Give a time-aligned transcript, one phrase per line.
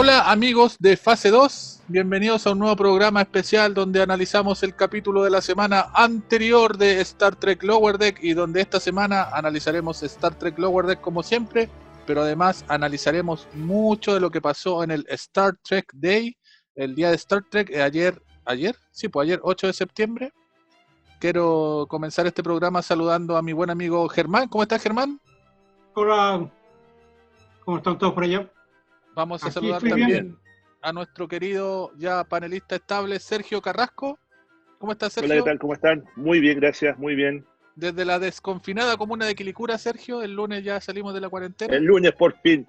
[0.00, 5.24] Hola amigos de Fase 2, bienvenidos a un nuevo programa especial donde analizamos el capítulo
[5.24, 10.38] de la semana anterior de Star Trek Lower Deck y donde esta semana analizaremos Star
[10.38, 11.68] Trek Lower Deck como siempre,
[12.06, 16.36] pero además analizaremos mucho de lo que pasó en el Star Trek Day,
[16.76, 20.32] el día de Star Trek, eh, ayer, ayer, sí, pues ayer 8 de septiembre.
[21.18, 24.46] Quiero comenzar este programa saludando a mi buen amigo Germán.
[24.46, 25.20] ¿Cómo estás Germán?
[25.94, 26.48] Hola,
[27.64, 28.48] ¿cómo están todos por allá?
[29.18, 30.38] Vamos a Aquí saludar también bien.
[30.80, 34.16] a nuestro querido ya panelista estable Sergio Carrasco.
[34.78, 35.32] ¿Cómo estás, Sergio?
[35.32, 35.58] Hola, ¿qué tal?
[35.58, 36.04] ¿Cómo están?
[36.14, 37.44] Muy bien, gracias, muy bien.
[37.74, 41.74] Desde la desconfinada comuna de Quilicura, Sergio, el lunes ya salimos de la cuarentena.
[41.74, 42.64] El lunes, por fin,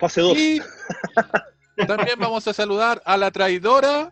[0.00, 0.36] fase 2.
[0.36, 0.60] Y
[1.86, 4.10] también vamos a saludar a la traidora.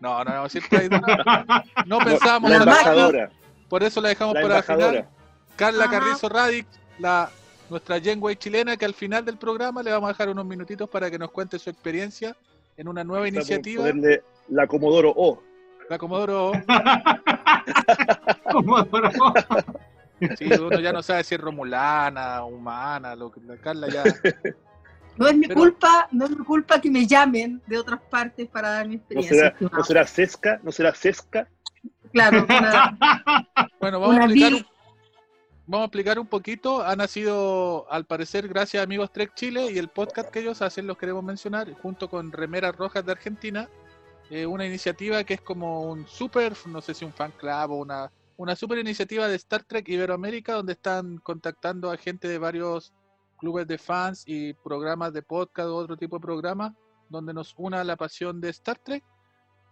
[0.00, 1.64] No, no, no, vamos a decir traidora.
[1.86, 3.30] No pensábamos la embajadora,
[3.68, 4.80] por eso la dejamos la para final.
[4.80, 5.10] embajadora.
[5.54, 6.00] Carla Ajá.
[6.00, 6.66] Carrizo Radic,
[6.98, 7.30] la,
[7.72, 11.10] nuestra Genway chilena, que al final del programa le vamos a dejar unos minutitos para
[11.10, 12.36] que nos cuente su experiencia
[12.76, 13.84] en una nueva iniciativa.
[14.48, 15.42] La Comodoro O.
[15.88, 16.52] La Comodoro
[18.52, 19.10] ¿Cómo duró?
[20.38, 24.04] Sí, uno ya no sabe si es romulana, humana, lo que la Carla ya.
[25.14, 28.48] No es mi Pero- culpa, no es mi culpa que me llamen de otras partes
[28.48, 29.54] para dar mi ¿No experiencia.
[29.58, 29.70] será.
[29.76, 30.58] ¿No será Sesca?
[30.62, 31.46] ¿No será Sesca?
[32.14, 32.96] Claro, una-
[33.80, 34.52] Bueno, vamos a explicar
[35.66, 36.82] vamos a explicar un poquito.
[36.82, 40.86] Ha nacido, al parecer, gracias a Amigos Trek Chile y el podcast que ellos hacen,
[40.86, 43.68] los queremos mencionar, junto con Remeras Rojas de Argentina,
[44.30, 47.76] eh, una iniciativa que es como un super, no sé si un fan club o
[47.76, 52.92] una, una super iniciativa de Star Trek Iberoamérica, donde están contactando a gente de varios
[53.38, 56.72] clubes de fans y programas de podcast o otro tipo de programas,
[57.08, 59.04] donde nos una la pasión de Star Trek.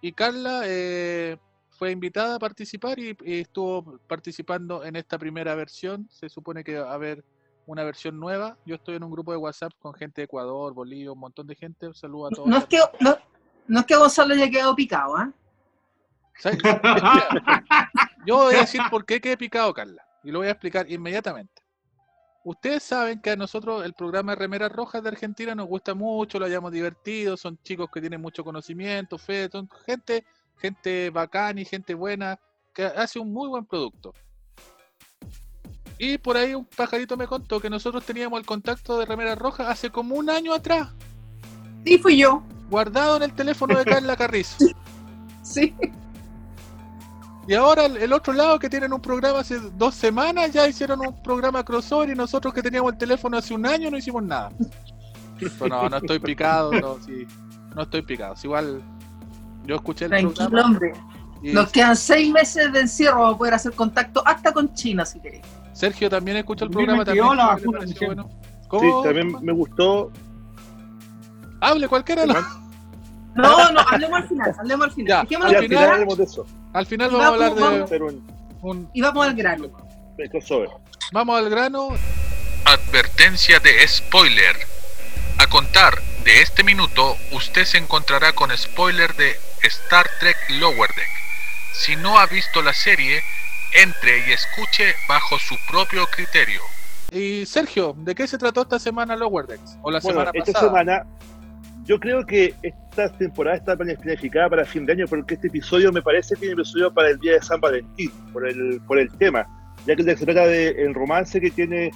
[0.02, 1.38] Y Carla eh,
[1.80, 6.06] fue invitada a participar y, y estuvo participando en esta primera versión.
[6.10, 7.24] Se supone que va a haber
[7.64, 8.58] una versión nueva.
[8.66, 11.54] Yo estoy en un grupo de WhatsApp con gente de Ecuador, Bolivia, un montón de
[11.54, 11.86] gente.
[11.86, 12.46] Un saludo a todos.
[12.46, 13.16] no, es que, no,
[13.66, 15.32] no es que Gonzalo haya quedado picado.
[16.36, 16.58] ¿Sabes?
[18.26, 20.04] Yo voy a decir por qué quedé picado, Carla.
[20.22, 21.62] Y lo voy a explicar inmediatamente.
[22.44, 26.38] Ustedes saben que a nosotros el programa de Remeras Rojas de Argentina nos gusta mucho,
[26.38, 30.26] lo hayamos divertido, son chicos que tienen mucho conocimiento, fe, son gente,
[30.60, 32.38] gente bacana y gente buena,
[32.74, 34.12] que hace un muy buen producto.
[35.98, 39.68] Y por ahí un pajarito me contó que nosotros teníamos el contacto de Remeras Rojas
[39.68, 40.88] hace como un año atrás,
[41.84, 42.42] Sí, fui yo.
[42.68, 44.56] guardado en el teléfono de Carla Carrizo.
[45.42, 45.74] Sí.
[47.48, 51.20] Y ahora el, otro lado que tienen un programa hace dos semanas ya hicieron un
[51.22, 54.52] programa crossover y nosotros que teníamos el teléfono hace un año no hicimos nada.
[55.58, 57.26] Pero no, no estoy picado, no, sí,
[57.74, 58.34] no estoy picado.
[58.44, 58.82] Igual
[59.64, 60.92] yo escuché el Tranquilo, programa hombre.
[61.42, 65.20] y Nos quedan seis meses de encierro para poder hacer contacto hasta con China, si
[65.20, 65.42] querés.
[65.72, 67.36] Sergio también escuchó el programa que también.
[67.36, 67.58] la.
[67.86, 67.94] Sí,
[68.68, 69.02] ¿Cómo?
[69.02, 70.10] también me gustó.
[71.60, 72.22] Hable cualquiera.
[72.22, 72.44] de los-
[73.34, 75.26] No, no, hablemos al final, hablemos al final.
[75.28, 76.46] Ya, al final hablemos de eso.
[76.72, 78.26] Al final Y vamos a hablar vamos- de vamos- Hacer un,
[78.62, 79.68] un, y vamos al grano.
[81.12, 81.88] Vamos al grano.
[82.64, 84.56] Advertencia de spoiler.
[85.38, 85.94] A contar
[86.24, 89.32] de este minuto, usted se encontrará con spoiler de
[89.62, 91.08] Star Trek Lower Deck.
[91.72, 93.20] Si no ha visto la serie,
[93.82, 96.60] entre y escuche bajo su propio criterio.
[97.12, 99.78] Y Sergio, ¿de qué se trató esta semana Lower Decks?
[99.82, 100.68] O la Bueno, semana esta pasada.
[100.68, 101.06] semana,
[101.84, 106.02] yo creo que esta temporada está planificada para fin de año, porque este episodio me
[106.02, 109.10] parece que es un episodio para el día de San Valentín, por el, por el
[109.18, 109.46] tema,
[109.86, 111.90] ya que se trata del romance que tiene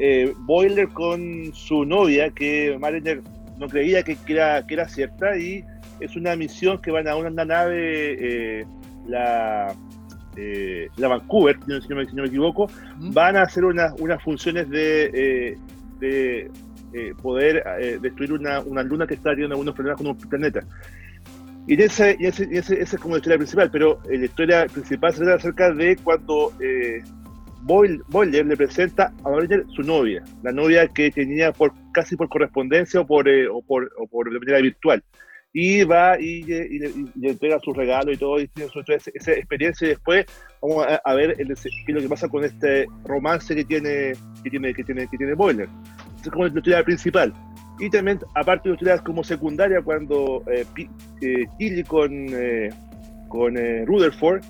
[0.00, 3.20] eh, Boiler con su novia, que Mariner
[3.58, 5.64] no creía que, que era, que era cierta, y
[6.00, 8.66] es una misión que van a una nave, eh,
[9.06, 9.74] la,
[10.36, 12.68] eh, la Vancouver, si no, me, si no me equivoco,
[12.98, 13.12] ¿Mm?
[13.12, 15.58] van a hacer unas, unas funciones de, eh,
[15.98, 16.50] de
[16.92, 20.60] eh, poder eh, destruir una, una luna que está teniendo algunos problemas con un planeta.
[21.66, 24.66] Y, en ese, ese, ese- esa es como la historia principal, pero eh, la historia
[24.66, 26.52] principal se trata acerca de cuando
[27.66, 32.28] eh, Boyle- le presenta a Mariner su novia, la novia que tenía por casi por
[32.28, 35.02] correspondencia o por, eh, o por, o por de manera virtual.
[35.52, 38.80] Y va y, y le, y le entrega su regalo y todo, y tiene su-
[38.80, 40.26] esa, esa experiencia y después
[40.60, 44.12] vamos a, a ver el- lo que pasa con este romance que tiene
[44.44, 45.68] que tiene que tiene que tiene Boiler.
[46.22, 47.32] Es como la historia principal.
[47.80, 50.66] Y también, aparte de historias como secundaria, cuando eh,
[51.22, 52.70] eh, Tilly con, eh,
[53.28, 54.42] con eh, Rutherford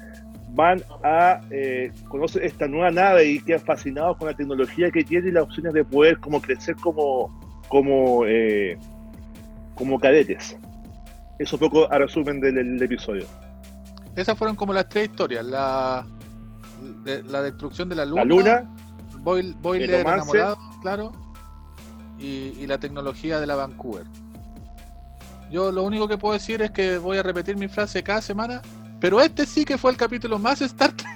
[0.55, 5.29] van a eh, conocer esta nueva nave y quedan fascinados con la tecnología que tiene
[5.29, 8.79] y las opciones de poder como crecer como, como, eh,
[9.75, 10.56] como cadetes.
[11.39, 13.27] Eso un poco a resumen del, del episodio.
[14.17, 15.45] Esas fueron como las tres historias.
[15.45, 16.05] La,
[17.05, 18.23] de- la destrucción de la luna.
[18.23, 18.75] La luna,
[19.23, 21.12] Boil- Boiler enamorado, claro.
[22.19, 24.05] Y, y la tecnología de la Vancouver.
[25.51, 28.61] Yo lo único que puedo decir es que voy a repetir mi frase cada semana,
[29.00, 31.09] pero este sí que fue el capítulo más Star Trek.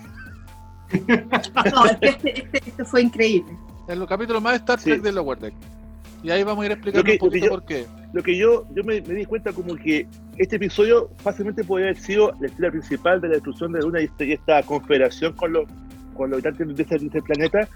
[1.72, 3.52] No, es que este, este, este fue increíble.
[3.88, 5.02] El capítulo más Star Trek Sí.
[5.02, 5.54] de Lower Deck.
[6.22, 7.86] Y ahí vamos a ir explicando que- un poquito yo- por qué.
[8.12, 10.06] Lo que yo, yo me, me di cuenta como que
[10.36, 14.00] este episodio fácilmente podría haber sido la historia principal de la destrucción de la Luna
[14.02, 15.64] y esta, confederación con los,
[16.14, 17.66] con los habitantes de ese, de ese planeta.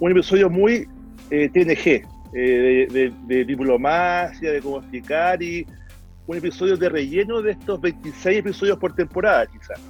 [0.00, 0.88] Un episodio muy
[1.30, 5.64] eh, TNG, eh, de, de- de diplomacia, de cómo explicar y
[6.26, 9.80] un episodio de relleno de estos 26 episodios por temporada, quizás.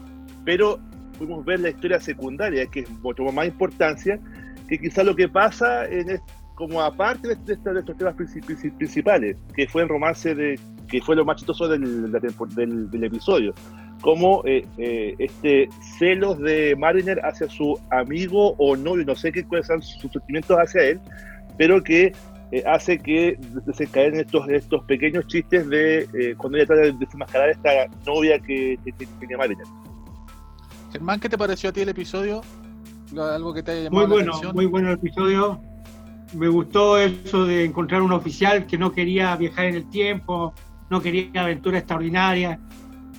[0.44, 0.78] Pero
[1.18, 2.84] pudimos ver la historia secundaria, que
[3.16, 4.18] tomó más importancia,
[4.68, 8.72] que quizás lo que pasa en este como aparte de, de, estos temas princi- princi-
[8.76, 10.58] principales, que fue el romance de,
[10.88, 13.52] que fue lo más chistoso del, del, del episodio,
[14.00, 19.44] como eh, eh, este celos de Mariner hacia su amigo o novio, no sé qué
[19.44, 21.00] cuáles son sus sentimientos hacia él,
[21.58, 22.12] pero que
[22.54, 23.36] eh, hace que
[23.66, 27.70] desencadenen estos, estos pequeños chistes de eh, cuando ella trata de desenmascarar a esta
[28.06, 29.66] novia que, que, que tiene Mariner.
[30.92, 32.42] Germán, ¿qué te pareció a ti el episodio?
[33.18, 34.54] Algo que te haya Muy llamado la bueno, atención.
[34.54, 35.60] muy bueno el episodio.
[36.34, 40.52] Me gustó eso de encontrar un oficial que no quería viajar en el tiempo,
[40.90, 42.58] no quería aventuras extraordinarias.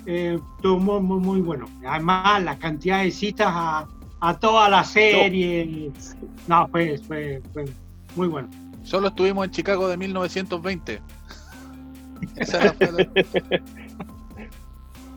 [0.05, 1.65] Eh, todo muy, muy, muy bueno.
[1.87, 3.87] Además, la cantidad de citas a,
[4.19, 5.91] a toda la serie.
[6.47, 7.65] No, fue, fue, fue
[8.15, 8.49] muy bueno.
[8.85, 11.01] Solo estuvimos en Chicago de 1920.
[12.37, 12.75] Esa la-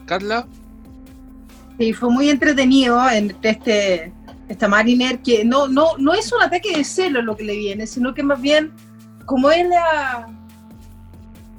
[0.06, 0.46] Carla,
[1.78, 4.12] Sí, fue muy entretenido entre este,
[4.48, 7.86] esta Mariner que no, no, no es un ataque de celo lo que le viene,
[7.86, 8.72] sino que más bien,
[9.26, 10.28] como es la.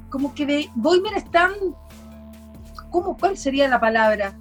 [0.09, 1.51] Como que de, Boimer es tan.
[2.89, 4.37] ¿Cómo, ¿Cuál sería la palabra?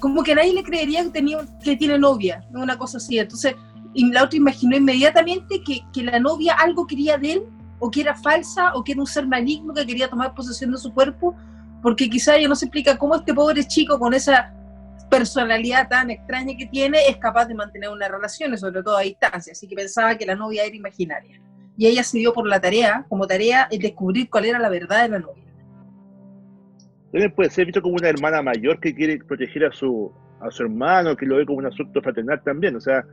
[0.00, 3.18] Como que nadie le creería que, tenía, que tiene novia, una cosa así.
[3.18, 3.54] Entonces,
[3.94, 7.42] y la otra imaginó inmediatamente que, que la novia algo quería de él,
[7.78, 10.78] o que era falsa, o que era un ser maligno que quería tomar posesión de
[10.78, 11.34] su cuerpo,
[11.82, 14.54] porque quizá ella no se explica cómo este pobre chico con esa
[15.10, 19.52] personalidad tan extraña que tiene es capaz de mantener una relación, sobre todo a distancia,
[19.52, 21.40] así que pensaba que la novia era imaginaria.
[21.76, 25.02] Y ella se dio por la tarea, como tarea, el descubrir cuál era la verdad
[25.02, 25.44] de la novia.
[27.10, 30.62] También puede ser visto como una hermana mayor que quiere proteger a su, a su
[30.62, 32.76] hermano, que lo ve como un asunto fraternal también.
[32.76, 33.04] O sea,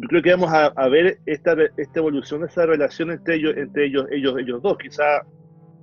[0.00, 4.34] creo que vamos a, ver esta, esta evolución esa relación entre ellos, entre ellos, ellos,
[4.38, 4.76] ellos dos.
[4.78, 5.22] Quizá,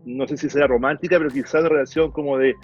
[0.05, 2.55] no sé si será romántica, pero quizá una relación como de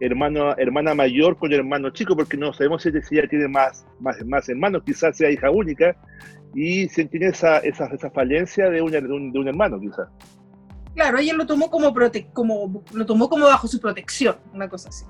[0.00, 4.48] hermano, hermana mayor con hermano chico, porque no sabemos si ella tiene más, más, más
[4.48, 5.96] hermanos, quizás sea hija única,
[6.54, 10.08] y si tiene esa, esa, esa falencia de, de, un, de un hermano, quizás.
[10.94, 14.88] Claro, ella lo tomó como, prote como lo tomó como bajo su protección, una cosa
[14.88, 15.04] así.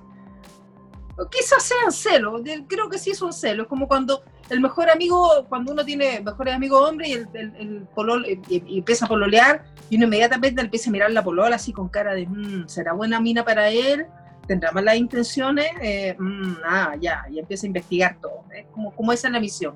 [1.29, 5.85] Quizás sean celos, creo que sí son celos, como cuando el mejor amigo, cuando uno
[5.85, 10.61] tiene mejores amigos hombres y, el, polol, y, y empieza a pololear, y uno inmediatamente
[10.63, 14.07] empieza a mirar la polola así con cara de, "Mm, ¿será buena mina para él?
[14.47, 15.67] ¿Tendrá malas intenciones?
[15.83, 18.45] Eh, mm, ah, ya, y empieza a investigar todo.
[18.55, 18.67] ¿eh?
[18.73, 19.75] Como, como esa es la misión.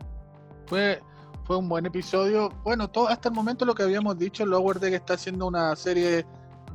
[0.66, 1.00] fue,
[1.44, 2.48] fue un buen episodio.
[2.64, 6.24] Bueno, todo, hasta el momento lo que habíamos dicho, Lower Deck está haciendo una serie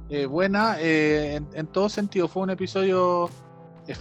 [0.09, 2.27] eh, buena eh, en, en todo sentido.
[2.27, 3.29] Fue un episodio
[3.87, 3.95] eh,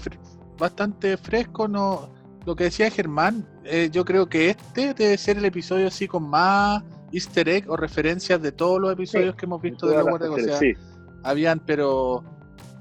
[0.58, 1.68] bastante fresco.
[1.68, 2.10] No,
[2.44, 6.28] lo que decía Germán, eh, yo creo que este debe ser el episodio así con
[6.28, 10.22] más easter egg o referencias de todos los episodios que hemos visto de Lower.
[10.22, 10.74] O sea, sí.
[11.22, 12.24] habían pero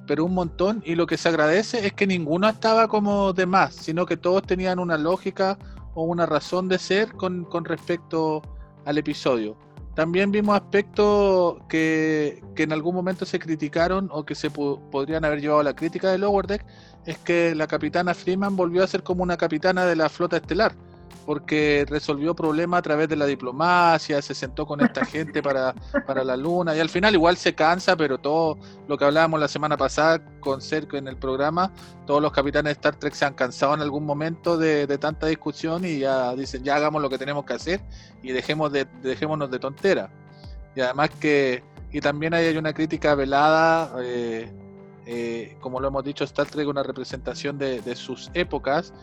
[0.07, 3.75] pero un montón y lo que se agradece es que ninguno estaba como de más,
[3.75, 5.57] sino que todos tenían una lógica
[5.93, 8.41] o una razón de ser con, con respecto
[8.85, 9.57] al episodio.
[9.97, 15.41] También vimos aspectos que, que en algún momento se criticaron o que se podrían haber
[15.41, 16.63] llevado a la crítica de Lower Deck,
[17.07, 20.75] es que la capitana Freeman volvió a ser como una capitana de la flota estelar,
[21.27, 26.23] porque resolvió problemas a través de la diplomacia, se sentó con esta gente para, para
[26.23, 28.57] la luna y al final igual se cansa, pero todo
[28.87, 31.73] lo que hablábamos la semana pasada con Cerco en el programa,
[32.05, 35.27] todos los capitanes de Star Trek se han cansado en algún momento de, de tanta
[35.27, 37.81] discusión y ya dicen, ya hagamos lo que tenemos que hacer
[38.23, 40.09] y dejemos de, dejémonos de tontera.
[40.77, 44.49] Y además que, y también hay una crítica velada, eh,
[45.05, 48.93] eh, como lo hemos dicho, Star Trek una representación de, de sus épocas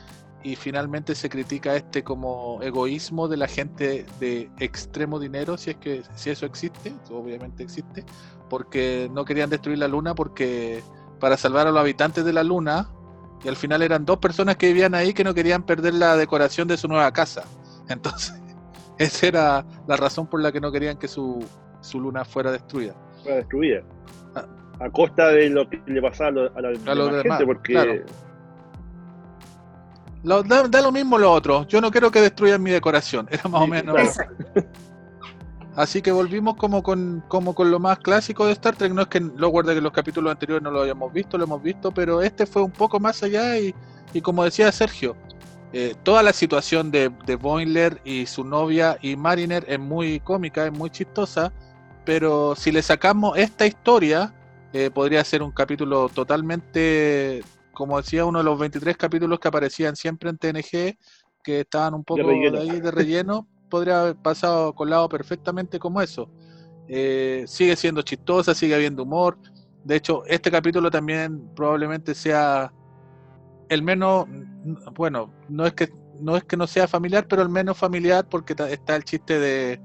[0.44, 5.76] y finalmente se critica este como egoísmo de la gente de extremo dinero, si es
[5.76, 8.04] que si eso existe, obviamente existe,
[8.50, 10.82] porque no querían destruir la luna porque
[11.18, 12.90] para salvar a los habitantes de la luna
[13.42, 16.68] y al final eran dos personas que vivían ahí que no querían perder la decoración
[16.68, 17.44] de su nueva casa.
[17.88, 18.38] Entonces,
[18.98, 21.42] esa era la razón por la que no querían que su,
[21.80, 22.94] su luna fuera destruida.
[23.22, 23.82] Fue destruida.
[24.34, 24.46] Ah.
[24.80, 27.46] A costa de lo que le pasaba a, a la A los demás demás, gente,
[27.46, 27.94] porque claro.
[30.24, 31.66] Lo- da, da lo mismo lo otro.
[31.68, 33.28] Yo no quiero que destruyan mi decoración.
[33.30, 33.94] Era más o menos.
[33.94, 34.34] claro.
[35.76, 38.92] Así que volvimos como con, como con lo más clásico de Star Trek.
[38.92, 41.62] No es que lo guarde que los capítulos anteriores no lo hayamos visto, lo hemos
[41.62, 43.74] visto, pero este fue un poco más allá y,
[44.12, 45.16] y como decía Sergio,
[45.72, 50.64] eh, toda la situación de, de Boiler y su novia y Mariner es muy cómica,
[50.64, 51.52] es muy chistosa,
[52.04, 54.32] pero si le sacamos esta historia,
[54.72, 57.42] eh, podría ser un capítulo totalmente,
[57.74, 60.96] como decía, uno de los 23 capítulos que aparecían siempre en TNG,
[61.42, 62.60] que estaban un poco de, relleno.
[62.60, 66.30] ahí de relleno, podría haber pasado colado perfectamente como eso.
[66.88, 69.38] Eh, sigue siendo chistosa, sigue habiendo humor.
[69.84, 72.72] De hecho, este capítulo también probablemente sea
[73.68, 74.26] el menos,
[74.94, 75.90] bueno, no es que
[76.20, 79.80] no es que no sea familiar, pero el menos familiar porque está el chiste de,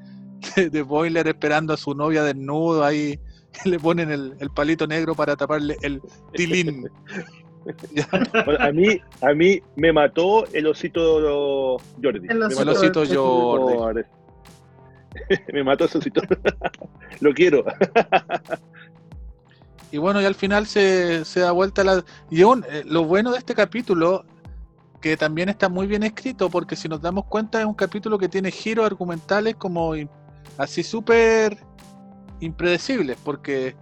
[0.56, 3.20] de, de Boiler esperando a su novia desnudo ahí
[3.64, 6.02] que le ponen el, el palito negro para taparle el
[6.34, 6.88] tilín.
[8.46, 12.28] Bueno, a mí, a mí me mató el osito Jordi.
[12.30, 13.78] El Me osito mató el osito Jordi.
[13.78, 14.02] Jordi.
[15.54, 16.22] me mató ese osito.
[17.22, 17.64] Lo quiero.
[19.92, 22.04] Y bueno, y al final se, se da vuelta la...
[22.30, 24.24] Y aún, eh, lo bueno de este capítulo,
[25.02, 28.30] que también está muy bien escrito, porque si nos damos cuenta es un capítulo que
[28.30, 29.94] tiene giros argumentales como
[30.58, 31.58] así súper
[32.40, 33.76] impredecibles, porque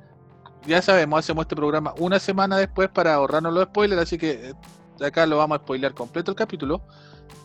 [0.66, 5.06] ya sabemos, hacemos este programa una semana después para ahorrarnos los spoilers, así que eh,
[5.06, 6.82] acá lo vamos a spoilear completo el capítulo,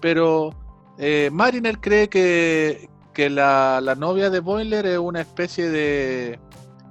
[0.01, 0.51] pero
[0.99, 6.39] eh, Mariner cree que, que la, la novia de Boiler es una especie de,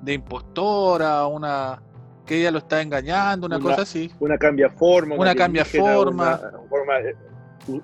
[0.02, 1.82] de impostora, una
[2.26, 4.12] que ella lo está engañando, una, Una- cosa así.
[4.20, 5.16] Una cambia forma.
[5.16, 6.40] Una cambia alienígena, forma.
[6.42, 6.94] Una, forma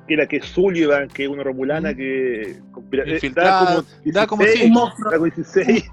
[0.07, 2.60] era que Sullivan, que es una romulana que
[3.05, 5.89] eh, da como da como 16, si- Un monstruo, da 16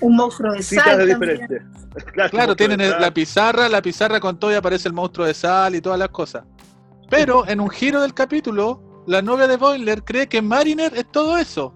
[0.00, 0.58] un monstruo de
[0.96, 1.08] sal.
[2.30, 5.74] Claro, tienen todo, la pizarra, la pizarra con todo y aparece el monstruo de sal
[5.74, 6.44] y todas las cosas.
[7.10, 11.38] Pero en un giro del capítulo, la novia de Boiler cree que Mariner es todo
[11.38, 11.72] eso.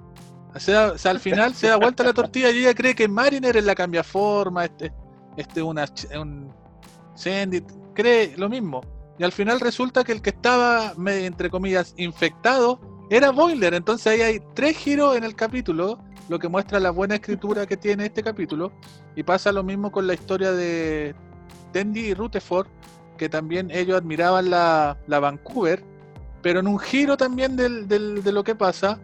[0.54, 3.06] O sea, o sea, al final se da vuelta la tortilla y ella cree que
[3.06, 4.92] Mariner es la cambiaforma, este,
[5.36, 6.52] este una, ch- un
[7.14, 7.62] Sandy,
[7.94, 8.80] cree lo mismo.
[9.20, 13.74] Y al final resulta que el que estaba, entre comillas, infectado era Boiler.
[13.74, 17.76] Entonces ahí hay tres giros en el capítulo, lo que muestra la buena escritura que
[17.76, 18.72] tiene este capítulo.
[19.14, 21.14] Y pasa lo mismo con la historia de
[21.70, 22.66] Tendi y Rutherford,
[23.18, 25.84] que también ellos admiraban la, la Vancouver,
[26.40, 28.98] pero en un giro también del- del- de lo que pasa,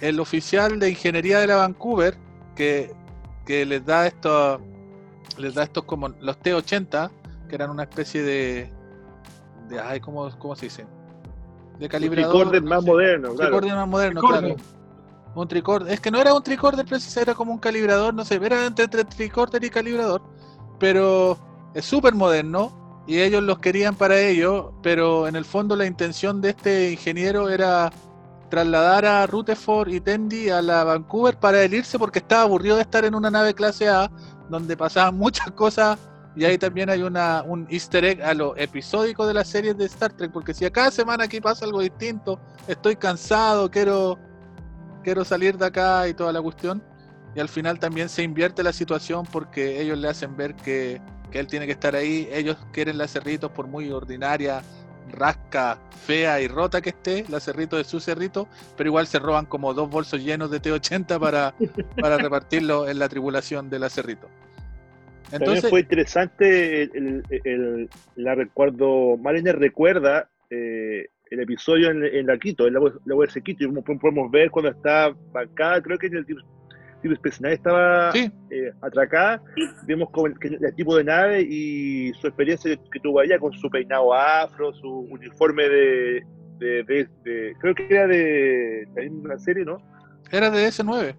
[0.00, 2.16] el oficial de ingeniería de la Vancouver,
[2.56, 2.92] que,
[3.46, 4.60] que les da esto,
[5.38, 7.12] les da estos como los T-80,
[7.48, 8.72] que eran una especie de,
[9.68, 10.86] de ay, ¿cómo, cómo se dice?
[11.78, 12.30] De Un calibrador.
[12.32, 13.50] tricorder más moderno, Un claro.
[13.50, 14.54] tricorder más moderno, Tricorder.
[14.56, 14.70] claro.
[15.34, 15.92] Un tricorder.
[15.94, 18.84] Es que no era un tricorder preciso, era como un calibrador, no sé, era entre,
[18.84, 20.20] entre tricorder y calibrador.
[20.78, 21.38] Pero
[21.74, 26.40] es súper moderno y ellos los querían para ello, pero en el fondo la intención
[26.40, 27.90] de este ingeniero era
[28.50, 32.82] trasladar a Rutherford y Tendi a la Vancouver para él irse porque estaba aburrido de
[32.82, 34.10] estar en una nave clase A
[34.50, 35.98] donde pasaban muchas cosas
[36.34, 39.84] y ahí también hay una, un easter egg a lo episódico de las series de
[39.84, 44.18] Star Trek porque si a cada semana aquí pasa algo distinto, estoy cansado, quiero
[45.02, 46.82] quiero salir de acá y toda la cuestión.
[47.34, 51.40] Y al final también se invierte la situación porque ellos le hacen ver que, que
[51.40, 52.28] él tiene que estar ahí.
[52.32, 54.62] Ellos quieren la Cerritos por muy ordinaria,
[55.10, 57.24] rasca, fea y rota que esté.
[57.28, 61.18] La Cerrito es su Cerrito, pero igual se roban como dos bolsos llenos de T80
[61.18, 61.54] para,
[62.00, 64.28] para repartirlo en la tribulación de la Cerrito.
[65.32, 72.04] También Entonces, fue interesante el, el- el- la recuerdo, Mariner recuerda eh, el episodio en,
[72.04, 75.80] en la Quito, en la, la URC Quito, y como podemos ver cuando está bancada,
[75.82, 76.40] creo que en el tipo,
[77.04, 79.42] Space Nine estaba sí, eh, atracada,
[79.86, 83.68] vemos como el, el tipo de nave y su experiencia que tuvo allá con su
[83.70, 86.22] peinado afro, su uniforme de,
[86.58, 89.78] de, de- de- creo que era de la misma serie, ¿no?
[90.30, 91.16] era de S9.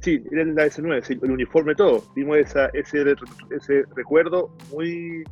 [0.00, 2.04] Sí, era la S9, sí, el uniforme todo.
[2.14, 3.14] Vimos esa, ese,
[3.50, 5.24] ese recuerdo muy,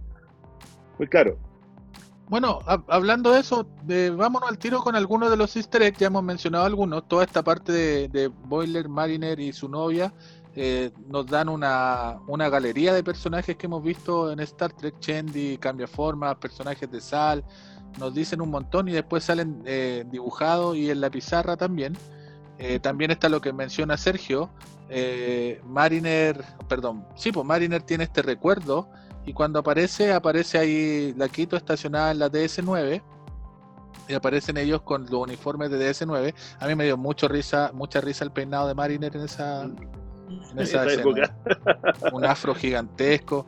[0.99, 1.37] muy claro.
[2.29, 5.99] Bueno, hab- hablando de eso, de, vámonos al tiro con algunos de los easter eggs,
[5.99, 7.73] ya hemos mencionado algunos, toda esta parte
[8.09, 10.13] de, Boiler, Mariner y su novia
[10.55, 15.57] eh, nos dan una, una galería de personajes que hemos visto en Star Trek, Chendi,
[15.59, 17.45] Cambia Forma, personajes de Sal,
[17.99, 21.95] nos dicen un montón y después salen eh, dibujados y en la pizarra también.
[22.59, 24.51] Eh, también está lo que menciona Sergio,
[24.89, 28.89] eh, Mariner, perdón, sí, pues Mariner tiene este recuerdo
[29.27, 33.03] y cuando aparece, aparece ahí la Quito estacionada en la DS9
[34.09, 36.35] y aparecen ellos con los uniformes de DS9.
[36.59, 40.59] A mí me dio mucho risa, mucha risa el peinado de Mariner en esa, en
[40.59, 41.03] esa esa escena.
[41.03, 41.37] época.
[42.13, 43.47] Un afro gigantesco.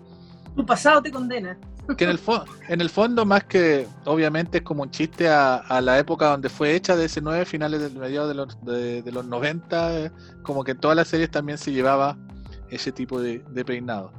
[0.54, 1.58] Tu pasado te condena.
[1.96, 5.56] Que en el, fo- en el fondo, más que obviamente es como un chiste a,
[5.56, 9.02] a la época donde fue hecha de ese 9, finales del mediados de los, de,
[9.02, 12.16] de los 90, eh, como que en todas las series también se llevaba
[12.70, 14.12] ese tipo de, de peinado.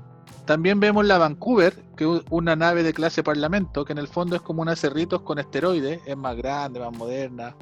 [0.46, 4.36] También vemos la Vancouver, que es una nave de clase parlamento, que en el fondo
[4.36, 7.56] es como una Cerritos con esteroides, es más grande, más moderna,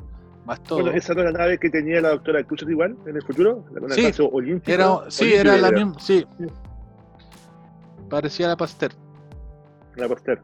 [0.46, 0.82] más todo.
[0.82, 3.64] Bueno, esa no es la nave que tenía la doctora Cruz igual en el futuro,
[3.80, 4.02] una Sí.
[4.74, 6.26] Era, sí, olímpica era la era, misma, sí.
[8.10, 8.92] Parecía la Pasteur.
[9.96, 10.42] La Pasteur.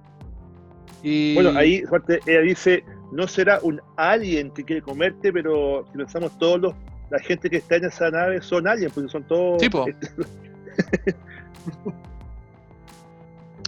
[1.03, 5.97] Y Bueno, ahí aparte, ella dice, no será un alien que quiere comerte, pero si
[5.97, 6.73] pensamos todos los,
[7.09, 9.61] la gente que está en esa nave son aliens, porque son todos...
[9.61, 9.85] Sí, po.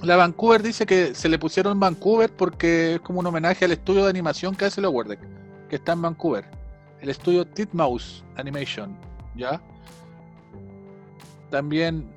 [0.04, 4.04] la Vancouver dice que se le pusieron Vancouver porque es como un homenaje al estudio
[4.04, 5.18] de animación que hace Lower
[5.70, 6.46] que está en Vancouver.
[7.02, 8.98] El estudio Titmouse Animation,
[9.36, 9.62] ¿ya?
[11.50, 12.10] También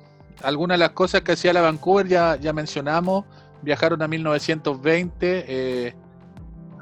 [0.43, 3.25] algunas de las cosas que hacía la Vancouver ya, ya mencionamos.
[3.61, 5.45] Viajaron a 1920.
[5.47, 5.95] eh,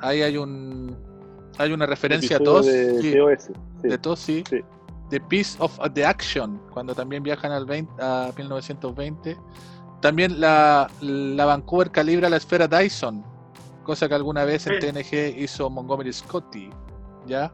[0.02, 0.96] ahí hay un
[1.58, 2.66] hay una referencia a todos.
[2.66, 3.44] de sí, TOS,
[3.82, 3.88] sí.
[3.88, 4.44] de todos, sí.
[4.50, 4.62] Sí.
[5.10, 9.36] The Piece of the Action, cuando también viajan al 20 a 1920.
[10.02, 13.26] También la, la Vancouver calibra la esfera Dyson,
[13.84, 14.88] cosa que alguna vez en Sí.
[14.88, 16.70] TNG hizo Montgomery Scotty,
[17.26, 17.52] ¿ya?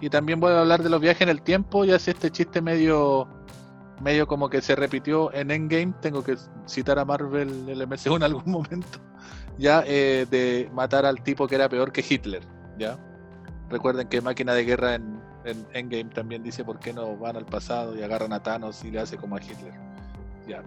[0.00, 2.62] Y también voy a hablar de los viajes en el tiempo, y hace este chiste
[2.62, 3.28] medio
[4.00, 8.22] medio como que se repitió en Endgame, tengo que citar a Marvel el MCU en
[8.22, 8.98] algún momento,
[9.58, 12.42] ya eh, de matar al tipo que era peor que Hitler,
[12.78, 12.98] ¿ya?
[13.68, 17.46] Recuerden que Máquina de Guerra en, en Endgame también dice por qué no van al
[17.46, 19.72] pasado y agarran a Thanos y le hace como a Hitler.
[20.46, 20.62] Ya.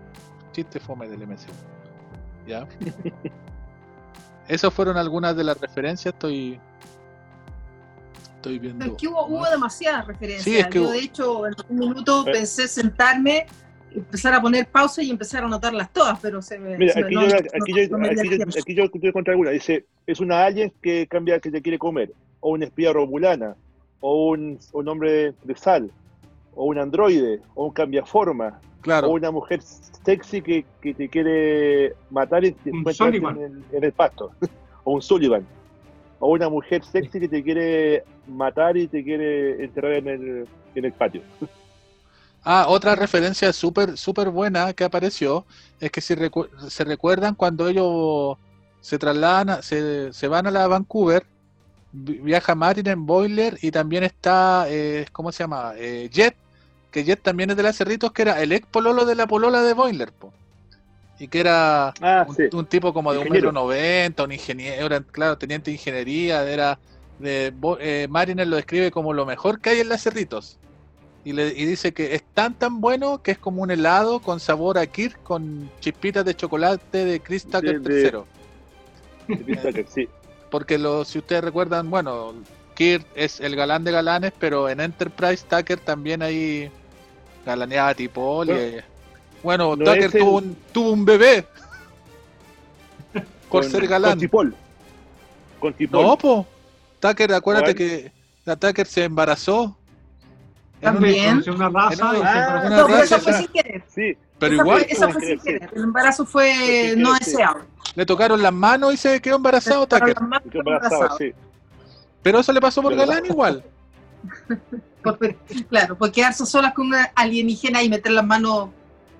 [0.51, 1.51] Chiste fome del MCU.
[2.47, 2.67] Ya.
[4.47, 6.13] Esas fueron algunas de las referencias.
[6.13, 6.59] Estoy.
[8.45, 8.85] Estoy viendo.
[8.85, 10.43] Es que hubo, hubo demasiadas referencias.
[10.43, 12.31] Sí, es que Yo, hubo- de hecho, en un minuto Eh.
[12.31, 13.47] pensé sentarme,
[13.91, 16.77] empezar a poner pausa y empezar a anotarlas todas, pero se me.
[16.77, 19.49] Mira, aquí, yo, aquí, yo, encontré contra alguna.
[19.49, 23.55] Dice, es una alien que cambia, que te quiere comer, o una espía romulana,
[23.99, 25.89] o un, un hombre de sal,
[26.53, 29.07] o un androide, o un cambiaforma, Claro.
[29.07, 33.83] o una mujer sexy que, que te quiere matar y te Un en el, en
[33.83, 34.31] el pasto,
[34.83, 35.43] o un Sullivan,
[36.19, 40.85] o una mujer sexy que te quiere matar y te quiere enterrar en el, en
[40.85, 41.21] el patio.
[42.47, 45.47] Ah, otra referencia súper súper buena que apareció
[45.79, 46.13] es que si
[46.69, 48.37] se recuerdan cuando ellos
[48.81, 51.25] se trasladan, a- se, se van a la Vancouver,
[51.91, 55.73] vi- viaja Martin en Boiler y también está, eh, ¿cómo se llama?
[55.75, 56.35] Eh, Jet,
[56.91, 59.63] que Jet también es de las Cerritos, que era el ex pololo de la polola
[59.63, 60.31] de Boiler, po.
[61.19, 62.43] Y que era Ah, un, sí.
[62.51, 63.51] un tipo como de un Ingeniero.
[63.51, 66.79] metro noventa, un ingeniero, era, claro, teniente de ingeniería, era
[67.19, 70.57] de eh, Mariner lo describe como lo mejor que hay en las Cerritos.
[71.23, 74.39] Y, le, y dice que es tan tan bueno que es como un helado con
[74.39, 78.25] sabor a Kirk con chispitas de chocolate de Chris Tucker De-
[79.27, 79.43] III.
[79.43, 80.07] de sí.
[80.51, 82.33] Porque lo, si ustedes recuerdan, bueno,
[82.75, 86.69] Kirk es el galán de galanes, pero en Enterprise Tucker también hay
[87.45, 88.47] galaneaba a Tipol.
[88.49, 88.83] y, Bueno, eh,
[89.45, 91.47] bueno, no Tucker el- tuvo, un, tuvo un bebé
[93.13, 94.11] por Con- ser galán.
[94.11, 94.55] Con Tipol.
[95.59, 96.01] Con Tipol.
[96.05, 96.45] No, po.
[96.99, 97.75] Tucker, acuérdate ¿Cuál?
[97.75, 98.11] que
[98.43, 99.77] la Tucker se embarazó.
[100.81, 101.29] También.
[101.41, 103.83] Conoció una raza En Ah, una No, pero eso fue sin querer.
[103.87, 105.69] Sí, pero esa igual fue, esa tuvo fue sin querer.
[105.73, 107.61] El embarazo fue Fue no deseado.
[107.95, 110.15] le tocaron las manos y se quedó embarazado Tucker.
[110.19, 111.17] embarazado, embarazadas.
[111.17, 111.31] sí.
[112.21, 113.63] Pero eso le pasó por galán igual.
[115.69, 118.69] Claro, por quedarse solas con una alienígena y meter las manos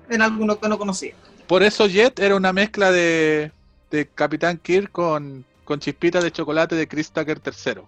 [0.08, 1.14] en alguno que no conocía.
[1.46, 3.52] Por eso Jet era una mezcla de,
[3.90, 7.82] de Capitán Kirk con, con chispitas de chocolate de Chris Tucker III.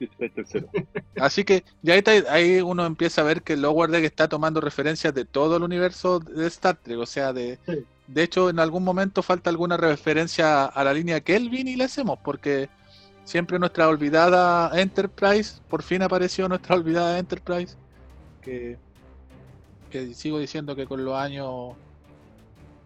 [1.20, 4.60] Así que ya ahí, está- ahí uno empieza a ver que Lower Deck está tomando
[4.60, 6.98] referencias de todo el universo de Star Trek.
[6.98, 7.84] O sea, de, Sí.
[8.06, 12.18] de hecho, en algún momento falta alguna referencia a la línea Kelvin y la hacemos,
[12.24, 12.68] porque
[13.24, 17.74] siempre nuestra olvidada Enterprise, por fin apareció nuestra olvidada Enterprise,
[18.42, 18.78] que,
[19.90, 21.74] que sigo diciendo que con los años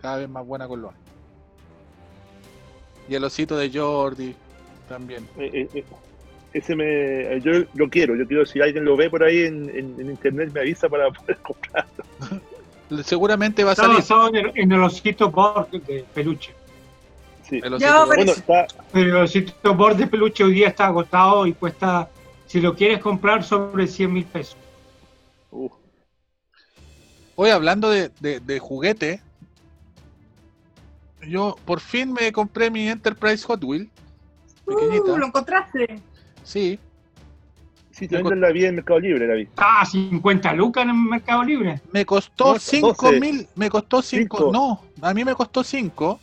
[0.01, 1.03] cada vez más buena con los años.
[3.09, 4.35] Y el osito de Jordi
[4.89, 5.29] también.
[5.39, 5.85] Eh, eh, eh,
[6.55, 10.01] ese me, yo lo quiero, yo quiero si alguien lo ve por ahí en, en-
[10.01, 11.87] en internet me avisa para poder comprar.
[13.05, 13.99] Seguramente va a Está salir.
[13.99, 16.53] basado en el, en el osito Borg de peluche.
[17.43, 17.61] Sí.
[17.63, 21.53] el osito Bueno, está, Pero el osito Borg de peluche hoy día está agotado y
[21.55, 22.09] cuesta,
[22.47, 24.57] si lo quieres comprar, sobre 100 mil pesos.
[27.37, 29.21] Hoy hablando de, de, de juguete,
[31.27, 33.91] yo por fin me compré mi Enterprise Hot Wheel.
[34.65, 35.13] Pequeñita.
[35.13, 36.01] Uh, lo encontraste.
[36.43, 36.79] Sí,
[37.91, 39.49] sí, también la vi en Mercado Libre, la vi.
[39.57, 41.81] Ah, 50 lucas en el Mercado Libre.
[41.93, 43.21] me costó No, 5 12.
[43.21, 44.53] mil, me costó 5, Cinco.
[44.53, 46.21] no, a mí me costó 5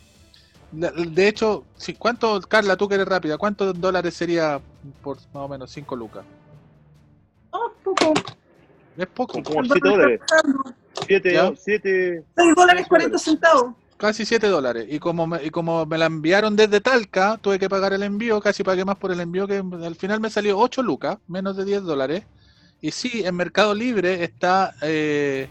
[0.72, 1.64] la- De hecho,
[1.98, 4.60] ¿cuánto, Carla, tú que eres rápida, cuántos dólares sería
[5.02, 6.24] por más o menos 5 lucas?
[7.50, 8.14] Oh, poco.
[8.96, 10.20] Es poco, como 7 dólares.
[11.06, 11.52] 7, Ya.
[11.56, 13.74] 7, 6 dólares 40 centavos.
[13.96, 14.86] casi 7 dólares.
[14.88, 18.40] Y como, me, y como me la enviaron desde Talca, tuve que pagar el envío,
[18.40, 21.64] casi pagué más por el envío, que al final me salió 8 lucas, menos de
[21.64, 22.24] 10 dólares.
[22.80, 25.48] Y sí, en Mercado Libre está eh,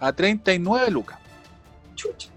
[0.00, 1.18] a 39 lucas.
[1.94, 2.30] Chucha.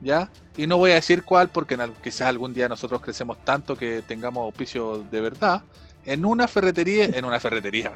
[0.00, 0.30] ¿ya?
[0.56, 4.02] Y no voy a decir cuál porque en quizás algún día nosotros crecemos tanto que
[4.02, 5.62] tengamos auspicio de verdad.
[6.04, 7.92] En una ferretería, en una ferretería,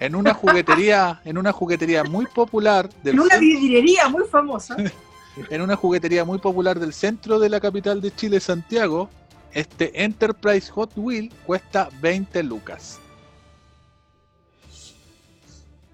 [0.00, 4.76] en una juguetería, en una juguetería muy popular del En una vidriería muy famosa.
[5.50, 9.10] en una juguetería muy popular del centro de la capital de Chile, Santiago,
[9.52, 13.00] este Enterprise Hot Wheel cuesta 20 lucas.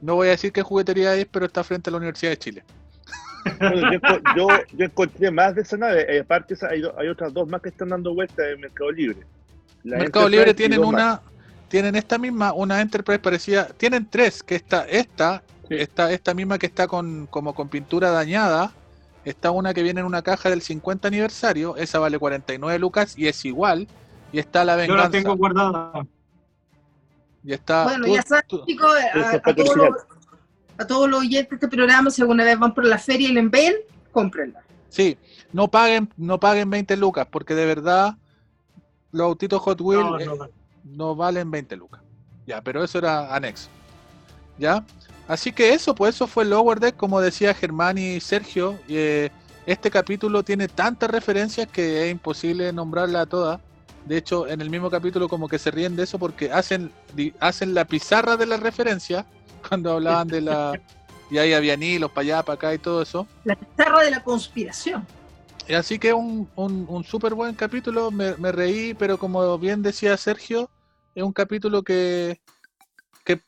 [0.00, 2.64] No voy a decir qué juguetería es, pero está frente a la Universidad de Chile.
[3.58, 6.06] Bueno, yo, enco- yo, yo encontré más de esa nave.
[6.08, 9.18] eh, aparte, hay, otras dos más que están dando vueltas en Mercado Libre.
[9.82, 11.20] La Mercado Enterprise Libre tienen más.
[11.74, 15.74] Tienen esta misma, una Enterprise parecida, tienen tres, que está esta, Sí.
[15.74, 18.70] esta, esta misma que está con, como con pintura dañada,
[19.24, 23.26] está una que viene en una caja del 50 aniversario, esa vale 49 lucas y
[23.26, 23.88] es igual,
[24.30, 26.06] y está la Yo venganza, la tengo guardada.
[27.42, 29.88] y está Bueno, tú- ya saben, tú- chicos, a, todos los,
[30.78, 33.32] a todos los oyentes de este programa, si alguna vez van por la feria y
[33.32, 33.74] la ven,
[34.12, 34.60] cómprenla.
[34.90, 35.18] sí,
[35.52, 38.14] no paguen, no paguen 20 lucas, porque de verdad
[39.10, 40.48] los autitos Hot Wheels No, no,
[40.84, 42.00] no valen 20 lucas.
[42.46, 43.68] Ya, pero eso era anexo.
[44.58, 44.84] ¿Ya?
[45.26, 48.78] Así que eso, pues eso fue Lower Deck, como decía Germán y Sergio.
[48.88, 49.30] eh,
[49.66, 53.60] este capítulo tiene tantas referencias que es imposible nombrarla a todas.
[54.04, 56.92] De hecho, en el mismo capítulo como que se ríen de eso porque hacen,
[57.40, 59.24] hacen la pizarra de la referencia
[59.68, 60.78] cuando hablaban de la...
[61.30, 63.26] Y ahí había hilos para allá, para acá y todo eso.
[63.44, 65.06] La pizarra de la conspiración.
[65.72, 70.68] Así que un, un, un súper buen capítulo, me, reí, pero como bien decía Sergio,
[71.14, 72.40] es un capítulo que,
[73.24, 73.40] que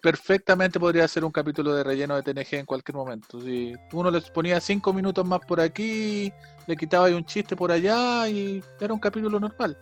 [0.00, 3.40] perfectamente podría ser un capítulo de relleno de TNG en cualquier momento.
[3.42, 6.32] Si uno les ponía cinco minutos más por aquí,
[6.66, 9.76] le quitaba un chiste por allá y era un capítulo normal.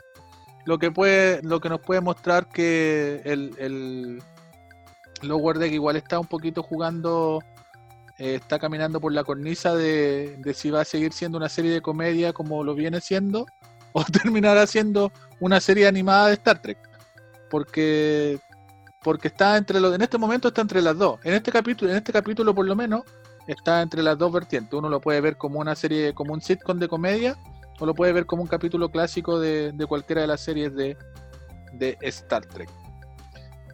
[0.65, 4.23] Lo que puede, lo que nos puede mostrar que el, el
[5.23, 7.41] Lower Deck igual está un poquito jugando
[8.19, 11.71] eh, está caminando por la cornisa de, de si va a seguir siendo una serie
[11.71, 13.47] de comedia como lo viene siendo
[13.93, 16.79] o terminará siendo una serie animada de Star Trek.
[17.51, 18.41] Porque
[19.03, 21.21] porque está entre los en este momento está entre las dos.
[21.25, 23.03] En este capítulo, en este capítulo por lo menos
[23.47, 24.73] está entre las dos vertientes.
[24.73, 27.37] Uno lo puede ver como una serie como un sitcom de comedia
[27.79, 30.97] o lo puede ver como un capítulo clásico de, de cualquiera de las series de,
[31.75, 32.69] de Star Trek.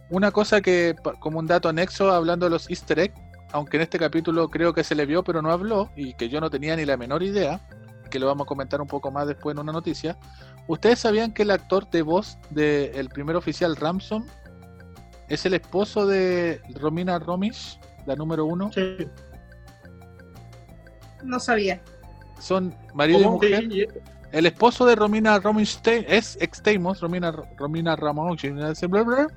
[0.09, 3.19] Una cosa que, como un dato anexo, hablando de los easter eggs,
[3.53, 6.41] aunque en este capítulo creo que se le vio pero no habló y que yo
[6.41, 7.61] no tenía ni la menor idea,
[8.09, 10.17] que lo vamos a comentar un poco más después en una noticia,
[10.67, 14.25] ¿ustedes sabían que el actor de voz del primer oficial Ramson
[15.29, 18.71] es el esposo de Romina Romish, la número uno?
[18.73, 19.07] Sí.
[21.23, 21.81] No sabía.
[22.39, 23.87] Son marido y mujer.
[24.31, 26.61] El esposo de Romina Rominstein es ex
[26.99, 28.35] Romina, Romina Ramón,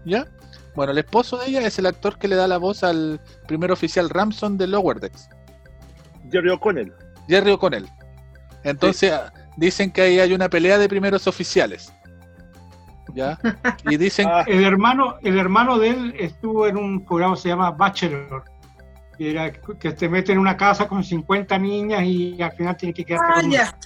[0.06, 0.26] ¿ya?
[0.76, 3.72] Bueno, el esposo de ella es el actor que le da la voz al primer
[3.72, 5.28] oficial Ramson de Lower Decks,
[6.30, 6.92] Jerry O'Connell.
[7.28, 7.88] Jerry O'Connell.
[8.62, 9.12] Entonces
[9.56, 11.92] dicen que ahí hay una pelea de primeros oficiales,
[13.14, 13.38] ¿ya?
[13.88, 17.48] Y dicen, Ah, El hermano, el hermano de él estuvo en un programa que se
[17.48, 18.44] llama Bachelor,
[19.16, 22.96] que era que te meten en una casa con 50 niñas y al final tienes
[22.96, 23.78] que quedarte Ah, con una.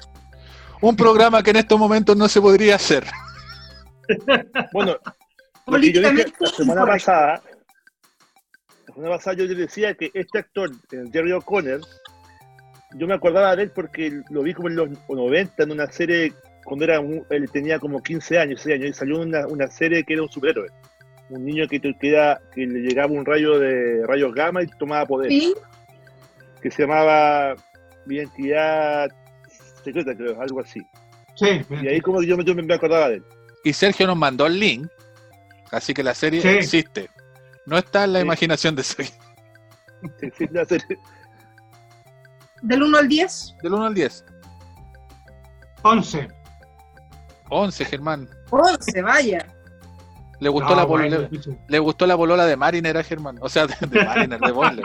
[0.80, 3.06] un programa que en estos momentos no se podría hacer.
[4.72, 4.96] bueno,
[5.78, 7.42] yo dije la semana pasada,
[8.88, 10.70] la semana pasada yo les decía que este actor,
[11.12, 11.80] Jerry O'Connell,
[12.96, 16.32] yo me acordaba de él porque lo vi como en los 90 en una serie,
[16.64, 20.02] cuando era un- él tenía como 15 años, 16 años, y salió una, una serie
[20.04, 20.68] que era un superhéroe.
[21.28, 25.06] Un niño que, que, era- que le llegaba un rayo de rayos gamma y tomaba
[25.06, 25.30] poder.
[25.30, 25.54] Sí,
[26.60, 27.54] Que se llamaba
[28.06, 29.08] Identidad
[29.84, 30.82] Secreta, creo, algo así.
[31.36, 33.24] Sí, Y ahí como que yo me, yo me acordaba de él.
[33.64, 34.88] Y Sergio nos mandó el link,
[35.72, 36.48] así que la serie Sí.
[36.48, 37.10] existe.
[37.66, 38.24] No está en la Sí.
[38.24, 39.14] imaginación de Sergio.
[40.20, 40.98] Sí, sí, la serie.
[42.62, 43.54] del 1 al 10.
[43.62, 44.24] Del 1 al 10.
[45.82, 46.28] 11.
[47.48, 48.28] 11, Germán.
[48.50, 49.46] 11, vaya.
[50.40, 51.28] Le gustó, No, la, bueno, le,
[51.68, 53.36] le gustó la polola de Mariner a Germán.
[53.40, 54.84] O sea, de, de Mariner, de Boiler.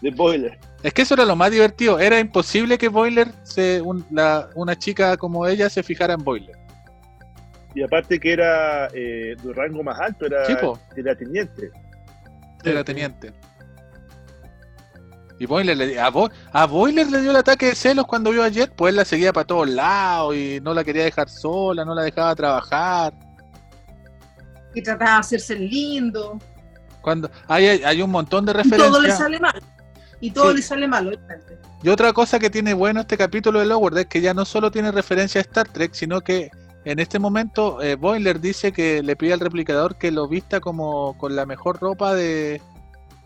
[0.00, 0.58] de Boiler.
[0.82, 1.98] Es que eso era lo más divertido.
[1.98, 6.56] Era imposible que Boiler, se, un- la- una chica como ella, se fijara en Boiler.
[7.76, 10.78] Y aparte que era eh, de rango más alto, era po.
[10.96, 11.70] era teniente.
[12.64, 13.32] Era teniente.
[15.38, 18.42] Y Boiler le, a, Bo- a Boiler le dio el ataque de celos cuando vio
[18.42, 21.84] a Jet, pues él la seguía para todos lados y no la quería dejar sola,
[21.84, 23.12] no la dejaba trabajar.
[24.74, 26.38] Y trataba de hacerse lindo.
[27.02, 29.18] Cuando hay, hay- hay un montón de Y todo le referencias.
[29.18, 29.62] sale mal.
[30.20, 30.56] Y todo Sí.
[30.56, 31.58] le sale mal, obviamente.
[31.82, 34.70] Y otra cosa que tiene bueno este capítulo de Lower Deck, que ya no solo
[34.70, 36.50] tiene referencia a Star Trek, sino que
[36.86, 41.18] en este momento eh, Boiler dice que le pide al replicador que lo vista como
[41.18, 42.62] con la mejor ropa de,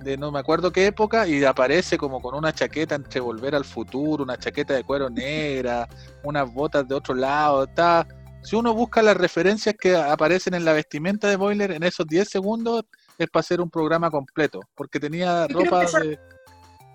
[0.01, 3.67] de no me acuerdo qué época y aparece como con una chaqueta entre Volver al
[3.67, 5.87] Futuro, una chaqueta de cuero negra,
[6.25, 7.65] unas botas de otro lado.
[7.65, 8.07] Está,
[8.43, 12.31] si uno busca las referencias que aparecen en la vestimenta de Boiler en esos 10
[12.31, 12.85] segundos,
[13.19, 15.85] es para hacer un programa completo, porque tenía ropa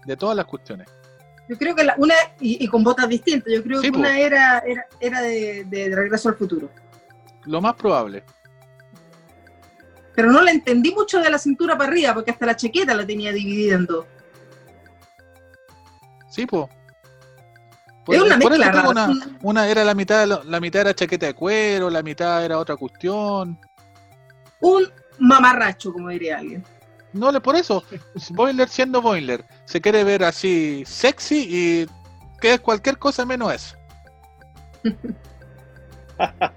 [0.08, 0.88] de todas las cuestiones.
[1.47, 3.99] Yo creo que la, una, y, y con botas distintas, yo creo Sí, que po.
[3.99, 6.69] una era, era, era de, de Regreso al Futuro.
[7.45, 8.23] Lo más probable.
[10.15, 13.05] Pero no la entendí mucho de la cintura para arriba, porque hasta la chaqueta la
[13.05, 14.05] tenía dividida en dos.
[16.29, 16.69] Sí, po.
[18.08, 18.89] es una por mezcla rara.
[18.89, 22.75] una, una era la mitad, la mitad era chaqueta de cuero, la mitad era otra
[22.75, 23.60] cuestión.
[24.62, 24.88] Un
[25.19, 26.63] mamarracho, como diría alguien.
[27.15, 27.82] No, le por eso,
[28.32, 31.88] Boiler siendo Boiler, se quiere ver así sexy y
[32.41, 33.78] que es cualquier cosa menos eso.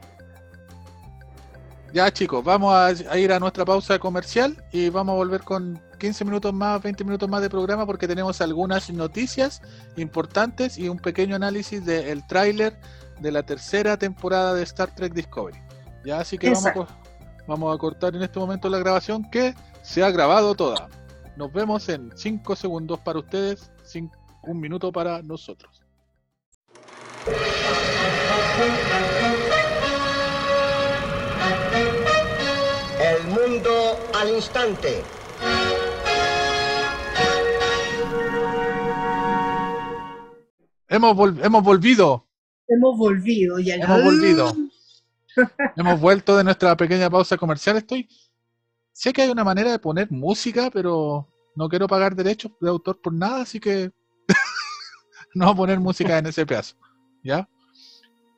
[1.94, 5.80] ya chicos, vamos a, a ir a nuestra pausa comercial y vamos a volver con
[6.00, 9.62] 15 minutos más, 20 minutos más de programa porque tenemos algunas noticias
[9.96, 12.76] importantes y un pequeño análisis del tráiler
[13.20, 15.58] de la tercera temporada de Star Trek Discovery.
[16.04, 16.98] Ya, así que vamos a,
[17.46, 19.54] vamos a cortar en este momento la grabación que
[19.88, 20.88] se ha grabado toda.
[21.36, 23.70] Nos vemos en 5 segundos para ustedes,
[24.42, 25.80] un minuto para nosotros.
[33.00, 35.02] El mundo al instante.
[40.88, 42.26] Hemos, vol- hemos volvido,
[42.66, 43.74] Hemos volvido ya.
[43.76, 44.56] hemos volvido.
[45.76, 47.76] hemos vuelto de nuestra pequeña pausa comercial.
[47.76, 48.08] Estoy.
[48.98, 53.00] Sé que hay una manera de poner música, pero no quiero pagar derechos de autor
[53.00, 53.92] por nada, así que
[55.36, 56.74] no voy a poner música en ese pedazo.
[57.22, 57.48] ¿Ya?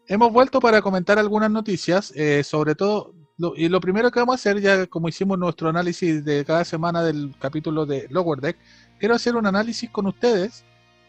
[0.06, 4.34] Hemos vuelto para comentar algunas noticias, eh, sobre todo, lo- y lo primero que vamos
[4.34, 8.58] a hacer, ya como hicimos nuestro análisis de cada semana del capítulo de Lower Deck,
[8.98, 10.66] quiero hacer un análisis con ustedes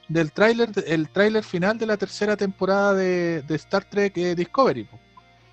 [0.08, 4.88] del tráiler, el tráiler final de la tercera temporada de, Star Trek eh, Discovery.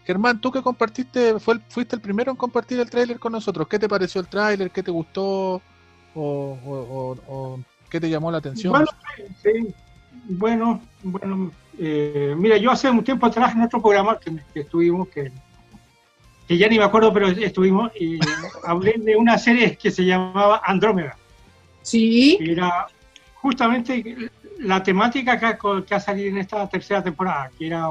[0.08, 3.68] Germán, tú que compartiste, fue el- fuiste el primero en compartir el tráiler con nosotros.
[3.68, 4.70] ¿Qué te pareció el tráiler?
[4.70, 5.22] ¿Qué te gustó?
[5.22, 5.60] ¿O,
[6.14, 8.72] o- o- o qué te llamó la atención?
[8.72, 8.86] Bueno,
[9.42, 9.74] sí,
[10.30, 11.52] bueno, bueno.
[11.78, 15.30] eh, mira, yo hace un tiempo atrás en otro programa que, que estuvimos, que,
[16.46, 18.18] que ya ni me acuerdo, pero estuvimos, y
[18.64, 21.18] hablé de una serie que se llamaba Andrómeda.
[21.82, 22.86] Sí, era
[23.34, 27.84] justamente la temática que ha, que ha salido en esta tercera temporada, que era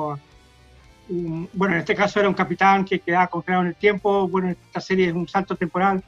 [1.09, 4.49] un- bueno, en este caso era un capitán que quedaba congelado en el tiempo, bueno,
[4.49, 6.03] esta serie es un salto temporal,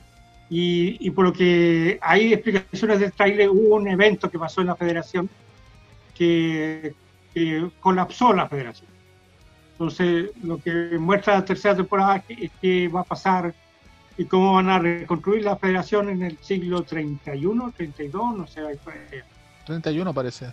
[0.49, 4.67] y, y por lo que hay explicaciones del trailer, hubo un evento que pasó en
[4.67, 5.29] la federación
[6.15, 6.93] que,
[7.33, 8.89] que colapsó la federación.
[9.73, 13.53] Entonces, lo que muestra la tercera temporada es que, va a pasar
[14.17, 18.75] y cómo van a reconstruir la federación en el siglo 31, 32, no sé, ahí
[18.83, 19.21] por ahí.
[19.65, 20.47] 31 parece.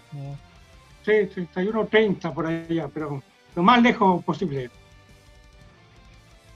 [1.05, 3.21] Sí, 31, 30 por allá, pero
[3.57, 4.71] lo más lejos posible.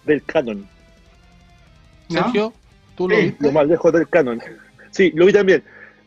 [0.04, 0.68] Del canon.
[2.10, 2.22] ¿no?
[2.22, 2.52] Sergio,
[2.96, 3.22] ¿tú lo Sí.
[3.22, 3.44] viste?
[3.44, 4.40] Lo más lejos del canon.
[4.90, 5.62] Sí, lo vi también.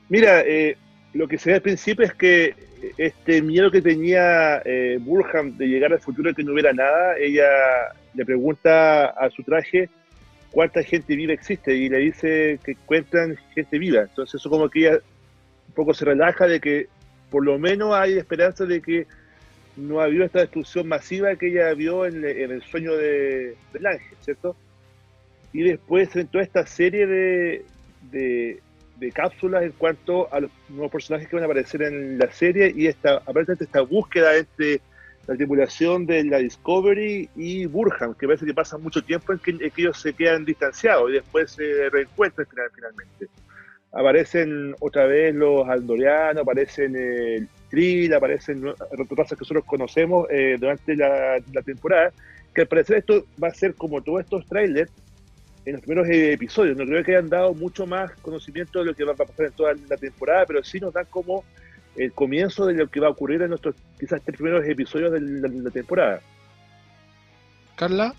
[0.10, 0.78] Mira, eh,
[1.14, 2.56] lo que se ve al principio es que
[2.98, 7.18] este miedo que tenía eh, Burham de llegar al futuro y que no hubiera nada,
[7.18, 7.48] ella
[8.14, 9.90] le pregunta a su traje
[10.52, 14.02] cuánta gente viva existe y le dice que encuentran gente viva.
[14.02, 15.00] Entonces eso como que ella
[15.70, 16.88] un poco se relaja de que
[17.32, 19.08] por lo menos hay esperanza de que
[19.76, 23.86] no ha habido esta destrucción masiva que ella vio en, en el sueño de, del
[23.86, 24.56] ángel, ¿cierto?
[25.52, 27.66] Y después en toda esta serie de,
[28.12, 28.60] de,
[29.14, 32.88] cápsulas en cuanto a los nuevos personajes que van a aparecer en la serie y
[32.88, 34.80] esta, aparentemente esta búsqueda entre
[35.28, 39.72] la tripulación de la Discovery y Burham, que parece que pasa mucho tiempo en que,
[39.76, 43.28] ellos se quedan distanciados y después se reencuentran final- finalmente.
[43.94, 48.76] Aparecen otra vez los Andorianos, aparecen el Trill, aparecen nue-
[49.16, 52.12] razas que nosotros conocemos eh, durante la, la temporada,
[52.54, 54.92] que al parecer esto va a ser como todos estos trailers
[55.66, 56.76] en los primeros eh, episodios.
[56.76, 59.52] No creo que hayan dado mucho más conocimiento de lo que va a pasar en
[59.54, 61.44] toda la temporada, pero sí nos dan como
[61.96, 65.22] el comienzo de lo que va a ocurrir en nuestros quizás tres primeros episodios de
[65.22, 66.20] la, de la temporada.
[67.76, 68.14] Carla,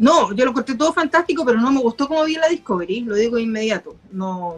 [0.00, 3.14] no, yo lo encontré todo fantástico, pero no me gustó como vi la Discovery, lo
[3.16, 3.96] digo de inmediato.
[4.10, 4.56] No,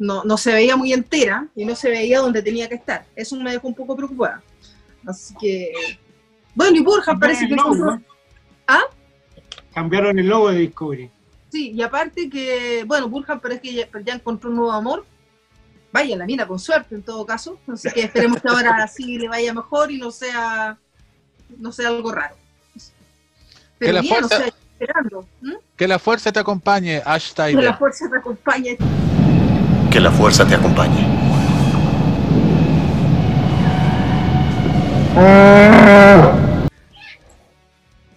[0.00, 3.06] no, no se veía muy entera y no se veía donde tenía que estar.
[3.14, 4.42] Eso me dejó un poco preocupada.
[5.06, 5.72] Así que.
[6.56, 7.54] Bueno, y Burhan parece que.
[7.54, 8.02] Logo, ¿no?
[8.66, 8.82] ¿Ah?
[9.72, 11.08] Cambiaron el logo de Discovery.
[11.52, 15.06] Sí, y aparte que, bueno, Burhan parece que ya, ya encontró un nuevo amor.
[15.92, 17.60] Vaya, la mina con suerte en todo caso.
[17.68, 20.76] Así que esperemos que ahora sí le vaya mejor y no sea,
[21.58, 22.34] no sea algo raro.
[22.74, 22.80] Que
[23.78, 24.54] Pero la bien, fuerza- o sea,
[25.76, 27.74] Que la fuerza te acompañe, Ash Que la Tyler.
[27.76, 28.76] fuerza te acompañe.
[29.90, 31.06] Que la fuerza te acompañe.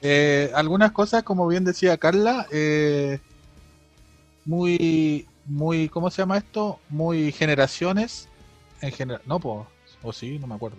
[0.01, 3.19] Eh, algunas cosas, como bien decía Carla, eh,
[4.45, 6.79] muy, muy, ¿cómo se llama esto?
[6.89, 8.27] Muy generaciones.
[8.81, 9.65] En general, no, pues,
[10.03, 10.77] o sí, no me acuerdo.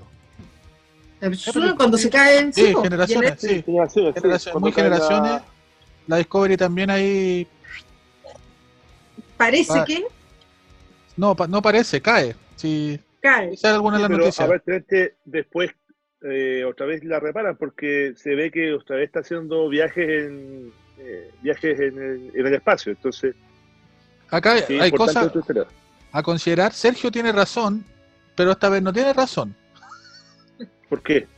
[1.77, 2.53] Cuando se caen.
[2.53, 3.63] Sí, generaciones, en sí.
[3.65, 4.21] Generaciones, sí.
[4.21, 5.43] Generaciones, muy la- generaciones.
[6.09, 7.47] La Discovery también ahí,
[9.37, 9.85] Parece Ah.
[9.85, 10.05] que
[11.17, 12.35] no, pa- no parece, cae.
[12.57, 13.53] Si cae.
[13.55, 14.45] es alguna Sí, de las pero noticias.
[14.45, 15.71] aparentemente después
[16.23, 20.73] eh, otra vez la reparan porque se ve que otra vez está haciendo viajes en
[20.99, 22.91] eh, viajes en el, en el espacio.
[22.91, 23.37] Entonces,
[24.29, 25.67] Acá hay, sí, hay importante cosas
[26.11, 26.73] a considerar.
[26.73, 27.85] Sergio tiene razón,
[28.35, 29.55] pero esta vez no tiene razón.
[30.89, 31.29] ¿Por qué?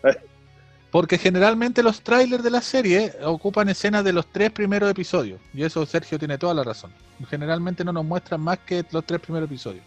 [0.91, 5.41] Porque generalmente los trailers de la serie ocupan escenas de los tres primeros episodios.
[5.55, 6.93] Y eso Sergio tiene toda la razón.
[7.29, 9.85] Generalmente no nos muestran más que los tres primeros episodios.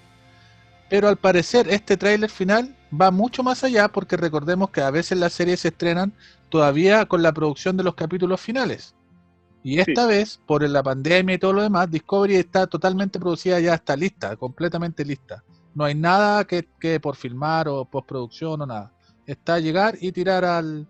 [0.90, 5.18] Pero al parecer este tráiler final va mucho más allá porque recordemos que a veces
[5.18, 6.14] las series se estrenan
[6.50, 8.96] todavía con la producción de los capítulos finales.
[9.64, 13.74] Y esta vez, por la pandemia y todo lo demás, Discovery está totalmente producida, ya
[13.74, 15.44] está lista, completamente lista.
[15.74, 18.92] No hay nada que, que por filmar o postproducción o nada.
[19.26, 20.86] Está a llegar y tirar al,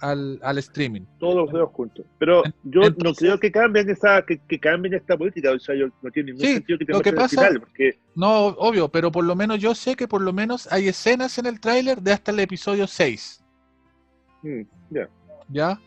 [0.00, 1.02] al, al streaming.
[1.18, 2.04] todos los dedos juntos.
[2.18, 5.52] Pero yo no creo que cambien esa que, que cambien esta política.
[5.52, 7.98] O sea, yo, no tiene ningún Sí, sentido que te lo que pasa- final, porque
[8.14, 11.46] No, obvio, pero por lo menos yo sé que por lo menos hay escenas en
[11.46, 13.42] el tráiler de hasta el episodio 6,
[14.42, 15.08] mm, ya.
[15.48, 15.80] ¿ya?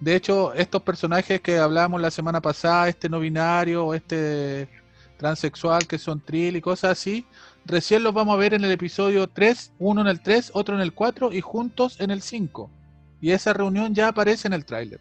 [0.00, 4.68] De hecho, estos personajes que hablábamos la semana pasada, este no binario, este
[5.18, 7.26] transexual que son trill y cosas así,
[7.66, 10.80] recién los vamos a ver en el episodio 3, uno en el 3, otro en
[10.80, 12.70] el 4 y juntos en el 5.
[13.20, 15.00] Y esa reunión ya aparece en el tráiler.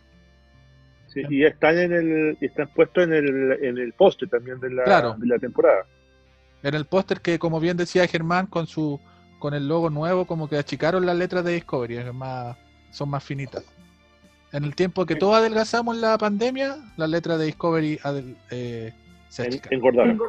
[1.07, 4.69] Sí, y están en el y están puestos en el en el póster también de
[4.71, 5.15] la, Claro.
[5.17, 5.85] de la temporada.
[6.61, 8.99] En el póster que, como bien decía Germán, con su
[9.39, 12.57] con el logo nuevo, como que achicaron las letras de Discovery, es más,
[12.91, 13.63] son más finitas.
[14.51, 18.93] En el tiempo que todos adelgazamos en la pandemia, las letras de Discovery adel- eh,
[19.29, 19.73] se achicaron.
[19.77, 20.19] engordaron.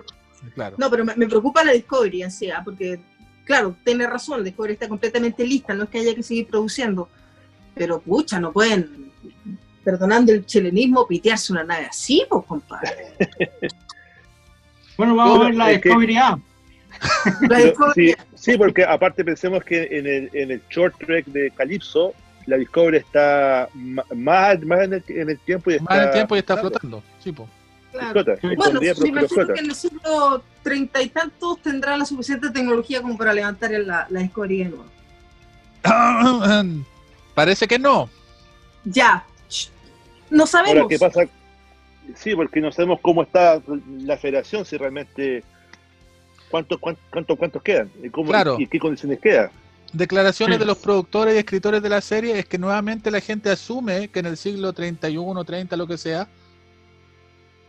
[0.54, 0.76] Claro.
[0.78, 2.62] No, pero me, me preocupa la Discovery en sí, ¿ah?
[2.64, 3.00] porque,
[3.44, 7.08] claro, tiene razón, Discovery está completamente lista, no es que haya que seguir produciendo,
[7.74, 9.10] pero pucha, no pueden,
[9.84, 13.14] perdonando el chilenismo, pitearse una nave así, pues, compadre.
[14.96, 16.28] Bueno, vamos Bueno, a ver la que- Discovery A.
[17.40, 21.24] La Pero Discovery, sí, sí, porque aparte pensemos que en el, en el short track
[21.26, 22.12] de Calypso,
[22.44, 25.84] la Discovery está más, más en, el, en el tiempo y está.
[25.84, 27.02] Más en el tiempo y está flotando.
[27.24, 27.48] Sí, po.
[27.92, 28.10] claro.
[28.12, 29.54] Flota, Bueno, me imagino flota.
[29.54, 34.06] que en el siglo treinta y tantos tendrá la suficiente tecnología como para levantar la,
[34.10, 34.84] la Discovery de nuevo.
[37.34, 38.08] Parece que no.
[38.84, 39.24] Ya,
[40.30, 40.88] no Ahora, sabemos.
[40.88, 41.20] ¿qué pasa?
[42.16, 43.60] Sí, porque no sabemos cómo está
[44.02, 45.44] la federación, si realmente.
[46.50, 47.90] ¿Cuántos cuántos, cuántos, cuántos quedan?
[48.02, 48.56] ¿Y, cómo, Claro.
[48.58, 49.50] y qué condiciones quedan?
[49.92, 50.60] Declaraciones Sí.
[50.60, 54.18] de los productores y escritores de la serie es que nuevamente la gente asume que
[54.20, 56.28] en el siglo 31, 30, lo que sea,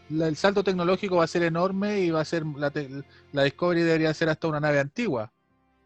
[0.10, 2.89] la- el salto tecnológico va a ser enorme y va a ser la, te-
[3.32, 5.32] la Discovery debería ser hasta una nave antigua.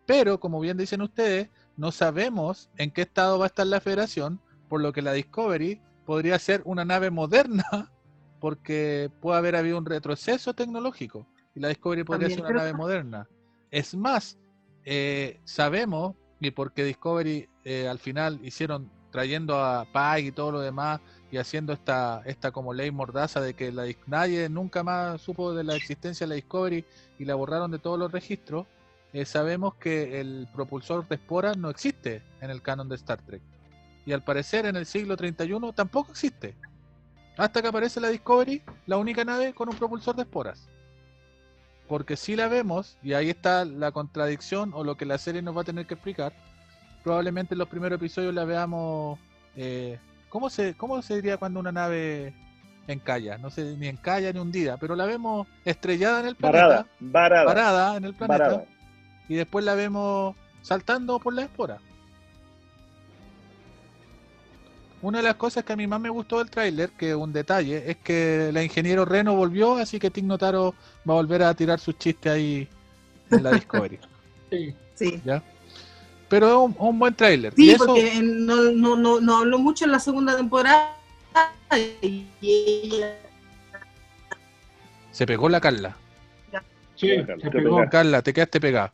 [0.06, 4.40] Pero, como bien dicen ustedes, no sabemos en qué estado va a estar la Federación,
[4.70, 7.66] por lo que la Discovery podría ser una nave moderna,
[8.40, 12.74] porque puede haber habido un retroceso tecnológico y la Discovery podría También ser una nave
[12.74, 13.30] moderna.
[13.72, 14.38] Es más,
[14.84, 20.60] eh, sabemos, y porque Discovery eh, al final hicieron trayendo a Pike y todo lo
[20.60, 21.00] demás
[21.32, 25.64] y haciendo esta, esta como ley mordaza de que la, nadie nunca más supo de
[25.64, 26.86] la existencia de la Discovery
[27.18, 28.68] y la borraron de todos los registros,
[29.16, 33.42] eh, sabemos que el propulsor de esporas no existe en el canon de Star Trek.
[34.06, 36.54] Y al parecer en el siglo 31 tampoco existe.
[37.38, 40.68] Hasta que aparece la Discovery, la única nave con un propulsor de esporas.
[41.88, 45.56] Porque si la vemos, y ahí está la contradicción o lo que la serie nos
[45.56, 46.34] va a tener que explicar,
[47.02, 49.18] probablemente en los primeros episodios la veamos...
[49.56, 49.98] eh,
[50.28, 52.34] ¿cómo, se, ¿Cómo se diría cuando una nave
[52.86, 53.38] encalla?
[53.38, 57.46] No sé, ni encalla ni hundida, pero la vemos estrellada en el planeta, Varada, varada,
[57.46, 58.75] parada en el planeta, varada.
[59.28, 61.80] Y después la vemos saltando por la espora.
[65.02, 67.32] Una de las cosas que a mí más me gustó del tráiler, que es un
[67.32, 70.74] detalle, es que la ingeniero Reno volvió, así que Tig Notaro
[71.08, 72.68] va a volver a tirar sus chistes ahí
[73.32, 74.00] en la Discovery.
[74.52, 74.76] Sí.
[74.94, 75.22] Sí.
[75.26, 75.44] ¿ya?
[76.30, 77.54] Pero es un, un buen tráiler.
[77.56, 80.96] Sí, y eso, porque no, no, no, no habló mucho en la segunda temporada
[82.02, 83.18] y ella
[85.16, 85.96] se pegó la Carla.
[86.96, 87.78] Sí, se pegó.
[87.78, 87.90] pegaste.
[87.90, 88.94] Carla, te quedaste pegada.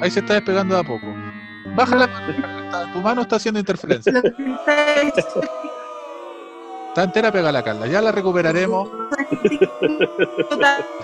[0.00, 1.06] Ahí se está despegando de a poco.
[1.76, 4.12] Baja la mano, tu mano está haciendo interferencia.
[4.18, 5.26] está es-
[6.88, 7.86] Está entera pegada la Carla.
[7.86, 8.90] Ya la recuperaremos.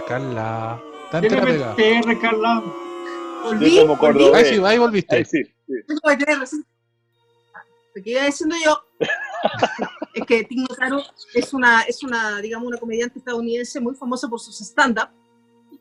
[0.06, 1.40] Carla, está entera
[2.20, 2.62] Carla.
[3.44, 4.24] Volví, volví.
[4.34, 5.16] Ahí sí, ahí volviste.
[5.16, 5.42] Ahí sí.
[7.94, 8.78] Lo que iba diciendo yo
[10.14, 11.02] es que Tig Notaro
[11.34, 15.08] es una, es una, digamos, una comediante estadounidense muy famosa por sus stand-up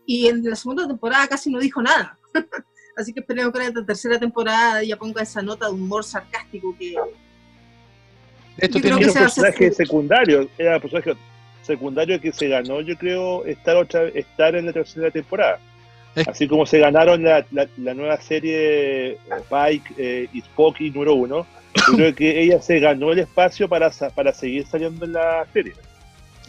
[0.08, 2.18] y en la segunda temporada casi no dijo nada.
[2.97, 6.76] Así que esperemos que en la tercera temporada ella ponga esa nota de humor sarcástico
[6.80, 6.95] que
[8.82, 11.14] tiene Era que un personaje secundario, era un personaje
[11.62, 15.60] secundario que se ganó, yo creo, estar otra estar en la tercera temporada.
[16.26, 19.18] Así como se ganaron la, la- la nueva serie eh,
[19.49, 21.45] Pike eh, y Spocky número uno,
[21.91, 25.45] yo creo que ella se ganó el espacio para, sa- para seguir saliendo en la
[25.53, 25.74] serie.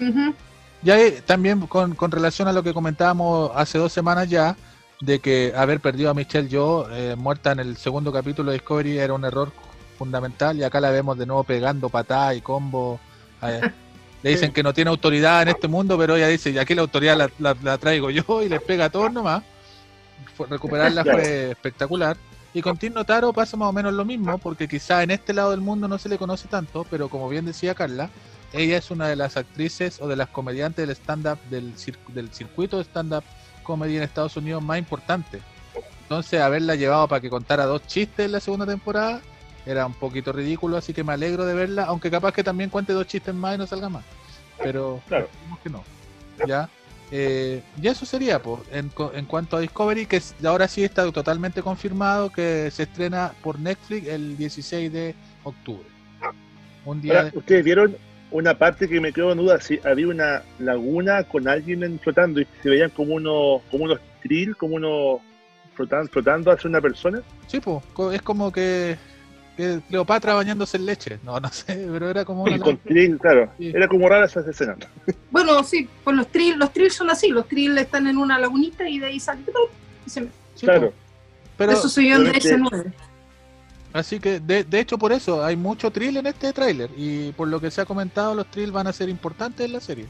[0.01, 0.35] Ujú.
[0.83, 4.57] Ya eh, también con, con relación a lo que comentábamos hace dos semanas ya,
[5.01, 8.99] de que haber perdido a Michelle Yo eh, muerta en el segundo capítulo de Discovery
[8.99, 9.53] era un error
[9.97, 13.01] fundamental y acá la vemos de nuevo pegando patadas y combo.
[13.43, 13.61] eh,
[14.23, 16.83] le dicen que no tiene autoridad en este mundo, pero ella dice, y aquí la
[16.83, 19.43] autoridad la, la- la traigo yo y les pega a todos nomás.
[20.49, 22.17] Recuperarla fue espectacular.
[22.55, 25.51] Y con Tim Notaro pasa más o menos lo mismo, porque quizá en este lado
[25.51, 28.09] del mundo no se le conoce tanto, pero como bien decía Carla,
[28.53, 32.33] ella es una de las actrices o de las comediantes del stand-up, del, cir- del
[32.33, 33.25] circuito de stand-up
[33.63, 35.41] comedy en Estados Unidos más importante.
[36.03, 39.21] Entonces, haberla llevado para que contara dos chistes en la segunda temporada
[39.67, 42.95] era un poquito ridículo, así que me alegro de verla, aunque capaz que también cuente
[42.95, 44.05] dos chistes más y no salga más.
[44.63, 45.29] Pero Claro.
[45.63, 45.85] que no.
[46.47, 46.69] Ya.
[47.11, 51.63] Eh, y eso sería, pues, en, en cuanto a Discovery, que ahora sí está totalmente
[51.63, 55.87] confirmado que se estrena por Netflix el 16 de octubre.
[56.87, 57.97] Un día Ahora, de- ustedes vieron
[58.31, 62.41] una parte que me quedó en duda, si había una laguna con alguien en- flotando
[62.41, 65.21] y se veían como unos, como unos trill, como unos
[65.75, 67.23] flotando, flotando hacia una persona.
[67.47, 67.83] Sí, pues,
[68.15, 68.97] es como que,
[69.57, 71.19] que Cleopatra bañándose en leche.
[71.25, 72.57] No, no sé, pero era como una...
[72.57, 73.73] Y con trill, claro, Sí.
[73.75, 74.77] era como rara esa escena.
[75.31, 78.89] Bueno, sí, pues los trill, los trill son así, los trill están en una lagunita
[78.89, 79.45] y de ahí salen
[80.07, 80.89] y se- Sí, Claro.
[80.91, 80.95] po.
[81.57, 82.93] Pero, Eso soy yo en pero es que- DS9.
[83.93, 86.91] Así que, de, de hecho, por eso hay mucho trill en este tráiler.
[86.97, 89.81] Y por lo que se ha comentado, los trill van a ser importantes en la
[89.81, 90.07] serie.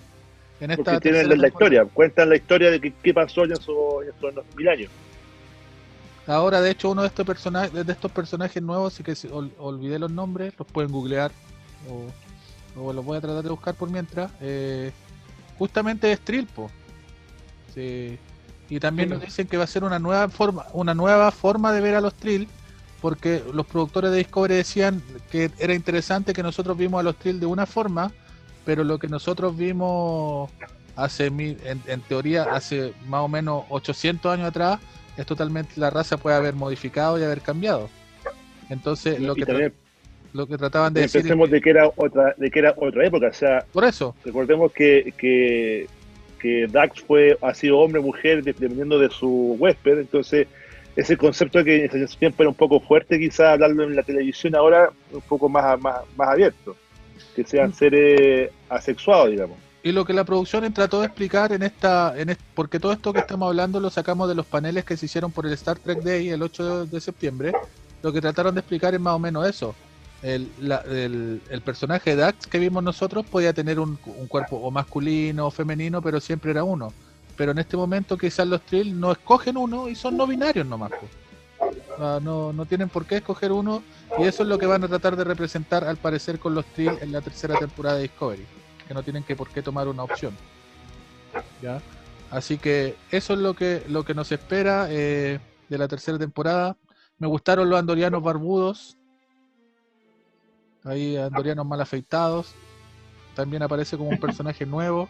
[0.60, 3.76] En esta Porque tienen la, historia, cuentan la historia de qué pasó en esos,
[4.22, 4.90] en mil años.
[6.26, 9.98] Ahora, de hecho, uno de estos personajes, de estos personajes nuevos, sí que ol- olvidé
[9.98, 11.30] los nombres, los pueden googlear
[11.88, 14.30] o, o los voy a tratar de buscar por mientras.
[14.40, 14.92] eh,
[15.58, 16.70] justamente es Trilpo.
[17.74, 18.18] Sí.
[18.68, 19.14] Y también Sí.
[19.14, 22.00] nos dicen que va a ser una nueva forma, una nueva forma de ver a
[22.00, 22.46] los Trill,
[23.00, 27.40] porque los productores de Discovery decían que era interesante que nosotros vimos a los Trill
[27.40, 28.12] de una forma,
[28.64, 30.50] pero lo que nosotros vimos
[30.96, 34.80] hace mil, en, en teoría hace más o menos 800 años atrás
[35.16, 37.88] es totalmente la raza puede haber modificado y haber cambiado.
[38.68, 39.72] Entonces, lo y que, también
[40.32, 41.22] lo que trataban de decir.
[41.22, 44.72] pensemos de que era otra, de que era otra época, o sea, Por eso, recordemos
[44.72, 45.86] que, que,
[46.38, 50.46] que Dax fue, ha sido hombre mujer dependiendo de su huésped, entonces
[51.00, 54.54] ese concepto que en ese tiempo era un poco fuerte, quizás hablarlo en la televisión
[54.56, 56.76] ahora un poco más, más, más abierto,
[57.36, 59.56] que sean seres asexuados, digamos.
[59.82, 63.12] y lo que la producción trató de explicar en esta, en est- porque todo esto
[63.12, 66.00] que estamos hablando lo sacamos de los paneles que se hicieron por el Star Trek
[66.02, 67.52] Day el 8 de, septiembre,
[68.02, 69.74] lo que trataron de explicar es más o menos eso.
[70.20, 74.56] El, la- el- el personaje de Dax que vimos nosotros podía tener un, un cuerpo
[74.56, 76.92] o masculino o femenino, pero siempre era uno.
[77.38, 80.90] Pero en este momento quizás los Trill no escogen uno y son no binarios nomás.
[80.90, 82.22] pues.
[82.22, 83.82] No, no tienen por qué escoger uno
[84.18, 86.98] y eso es lo que van a tratar de representar al parecer con los Trill
[87.00, 88.44] en la tercera temporada de Discovery,
[88.86, 90.34] que no tienen que por qué tomar una opción.
[91.62, 91.80] ¿Ya?
[92.30, 96.76] Así que eso es lo que, lo que nos espera eh, de la tercera temporada.
[97.18, 98.96] Me gustaron los andorianos barbudos.
[100.84, 102.52] Ahí andorianos mal afeitados.
[103.34, 105.08] También aparece como un personaje nuevo.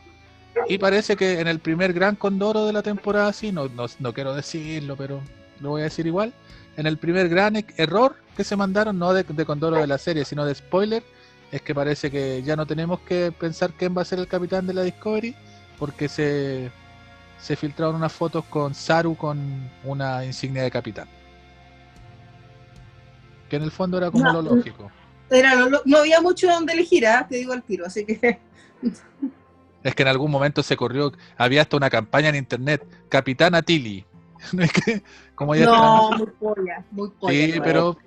[0.69, 4.13] Y parece que en el primer gran condoro de la temporada, sí, no, no, no
[4.13, 5.21] quiero decirlo, pero
[5.61, 6.33] lo voy a decir igual.
[6.77, 9.99] En el primer gran e- error que se mandaron, no de, de condoro de la
[9.99, 11.03] serie, sino de spoiler,
[11.51, 14.67] es que parece que ya no tenemos que pensar quién va a ser el capitán
[14.67, 15.35] de la Discovery,
[15.79, 16.71] porque se,
[17.41, 21.09] se filtraron unas fotos con Saru con una insignia de capitán.
[23.49, 24.91] Que en el fondo era como No, lo lógico.
[25.31, 27.27] Era lo- no había mucho donde elegir, ¿ah?
[27.29, 28.39] te digo al tiro, así que
[29.89, 34.05] Es que en algún momento se corrió, había hasta una campaña en internet, Capitana Tilly.
[34.53, 35.03] No es que,
[35.35, 37.33] como ya no, muy polla, muy polla.
[37.33, 37.65] Sí, no.
[37.65, 37.99] pero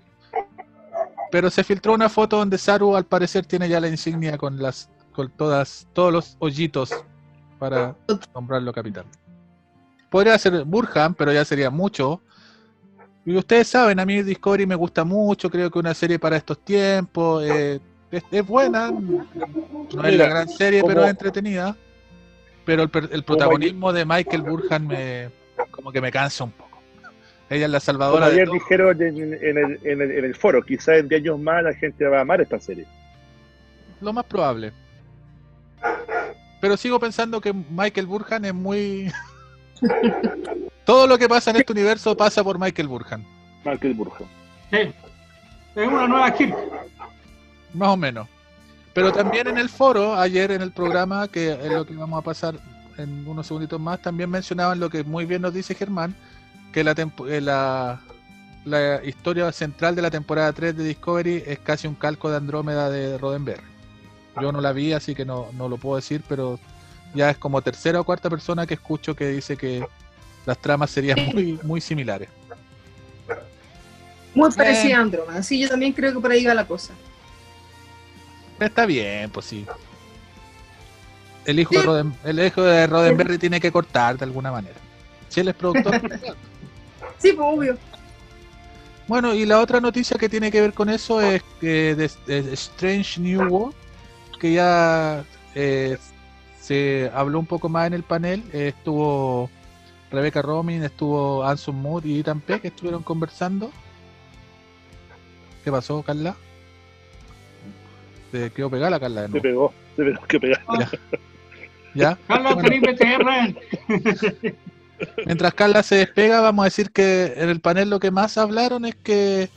[1.30, 4.90] pero se filtró una foto donde Saru al parecer tiene ya la insignia con las
[5.12, 6.94] con todas todos los hoyitos
[7.60, 7.96] para
[8.34, 9.06] nombrarlo capitán.
[10.10, 12.22] Podría ser Burhan, pero ya sería mucho.
[13.26, 16.64] Y ustedes saben, a mí Discovery me gusta mucho, creo que una serie para estos
[16.64, 18.92] tiempos eh, es, es buena,
[19.94, 21.76] no es la gran serie, pero como- es entretenida.
[22.66, 25.30] Pero el, per- el protagonismo de Michael Burhan me
[25.72, 26.80] como que me cansa un poco.
[27.50, 30.36] Ella es la Como salvadora de ayer dijeron en, en el, en, el, en el
[30.36, 32.86] foro, quizás en 10 años más la gente va a amar esta serie.
[34.00, 34.72] Lo más probable.
[36.62, 39.12] Pero sigo pensando que Michael Burhan es muy.
[40.86, 43.26] Todo lo que pasa en este universo pasa por Michael Burhan,
[43.66, 44.24] Michael Burja.
[44.70, 44.78] Sí.
[45.76, 46.56] Es una nueva Kirk.
[47.74, 48.28] Más o menos.
[48.94, 52.24] Pero también en el foro, ayer en el programa, que es lo que vamos a
[52.24, 52.56] pasar
[52.98, 56.14] en unos segunditos más, también mencionaban lo que muy bien nos dice Germán,
[56.74, 58.02] que la, tempo- eh, la,
[58.66, 62.90] la historia central de la temporada 3 de Discovery es casi un calco de Andrómeda
[62.90, 63.64] de Roddenberry.
[64.42, 66.60] Yo no la vi, así que no, no lo puedo decir, pero
[67.14, 69.86] ya es como tercera o cuarta persona que escucho que dice que
[70.46, 72.30] las tramas serían muy, muy similares.
[74.34, 74.54] Muy Eh.
[74.56, 75.44] parecida a Andrómeda.
[75.44, 76.94] Sí, yo también creo que por ahí va la cosa.
[78.66, 79.66] Está bien, pues sí.
[81.46, 81.82] El hijo, de.
[81.84, 84.76] Roden- el hijo de Roddenberry tiene que cortar de alguna manera.
[85.30, 86.02] Si él es productor.
[87.18, 87.78] Sí, pues obvio.
[89.08, 92.54] bueno, y la otra noticia que tiene que ver con eso es que de, de
[92.54, 93.76] Strange New World,
[94.40, 96.00] que ya eh,
[96.60, 98.44] se habló un poco más en el panel.
[98.54, 99.52] eh, estuvo
[100.12, 103.72] Rebecca Romin, estuvo Anson Moore y Ethan Peck, que estuvieron conversando.
[105.64, 106.36] ¿Qué pasó, Carla?
[108.32, 109.42] Se quedó pegada la Carla nuevo.
[109.42, 110.62] pegó, se pegó que pegar.
[111.94, 112.18] ¿Ya?
[112.28, 113.56] Carlos Bueno.
[115.26, 118.86] Mientras Carla se despega, vamos a decir que en el panel lo que más hablaron
[118.86, 119.50] es que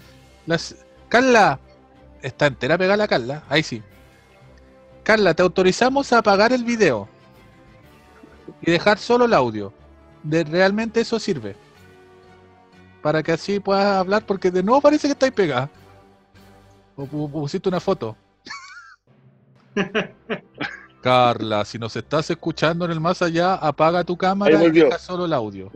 [0.47, 0.75] las
[1.09, 1.61] Carla
[2.23, 3.83] está entera pegada la Carla, ahí sí.
[5.03, 7.09] Carla, te autorizamos a apagar el video
[8.63, 9.73] y dejar solo el audio.
[10.23, 11.55] De, realmente eso sirve.
[13.03, 15.69] Para que así puedas hablar, porque de nuevo parece que estáis pegada.
[16.97, 18.17] O pu- pusiste una foto.
[21.03, 25.27] Carla, si nos estás escuchando en el más allá, apaga tu cámara y deja solo
[25.27, 25.71] el audio.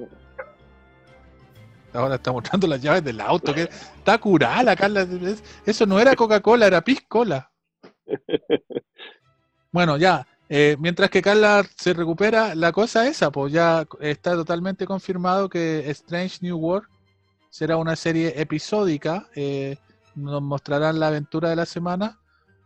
[1.92, 5.02] Ahora está mostrando las llaves del auto, que está curada la Carla.
[5.02, 7.50] es- Eso no era Coca-Cola, era Piscola.
[9.70, 14.86] Bueno, ya, eh, mientras que Carla se recupera, la cosa esa, pues ya está totalmente
[14.86, 16.88] confirmado que Strange New World
[17.50, 19.76] será una serie episódica, eh,
[20.14, 22.18] nos mostrarán la aventura de la semana,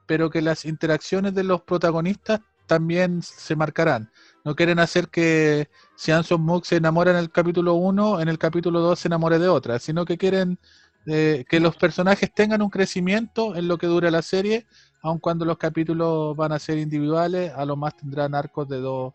[0.07, 4.11] pero que las interacciones de los protagonistas también se marcarán.
[4.45, 8.39] No quieren hacer que si Anson Mook se enamora en el capítulo 1, en el
[8.39, 10.59] capítulo 2 se enamore de otra, sino que quieren
[11.07, 14.67] eh, que los personajes tengan un crecimiento en lo que dura la serie,
[15.03, 19.13] aun cuando los capítulos van a ser individuales, a lo más tendrán arcos de dos,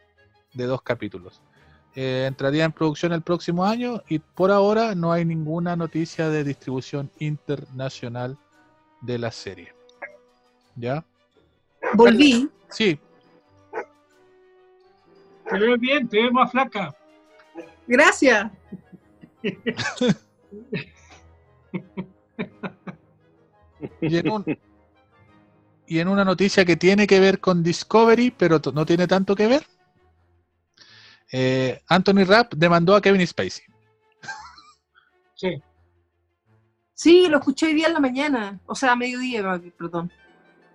[0.53, 1.41] de dos capítulos.
[1.95, 6.43] Eh, entraría en producción el próximo año y por ahora no hay ninguna noticia de
[6.43, 8.38] distribución internacional
[9.01, 9.76] de la serie.
[10.78, 11.03] ¿Ya?
[11.93, 12.49] Volví.
[12.69, 12.99] Sí,
[15.49, 16.93] Te ves bien, te ves más flaca.
[17.88, 18.51] Gracias.
[24.01, 24.59] y en, un-
[25.86, 29.47] y en una noticia que tiene que ver con Discovery, pero no tiene tanto que
[29.47, 29.65] ver,
[31.32, 33.65] eh, Anthony Rapp demandó a Kevin Spacey.
[35.36, 35.61] Sí.
[36.93, 38.59] Sí, lo escuché hoy día en la mañana.
[38.65, 39.43] O sea, a mediodía,
[39.78, 40.11] perdón.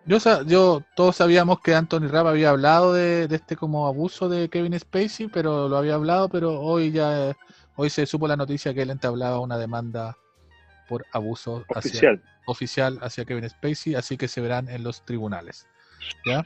[0.05, 4.49] Yo, yo todos sabíamos que Anthony Rapp había hablado de, de este como abuso de
[4.49, 7.37] Kevin Spacey, pero lo había hablado, pero hoy ya
[7.77, 10.17] hoy se supo la noticia que él entablaba una demanda
[10.89, 12.23] por abuso hacia- Oficial.
[12.47, 15.67] oficial hacia Kevin Spacey, así que se verán en los tribunales.
[16.27, 16.45] ¿ya?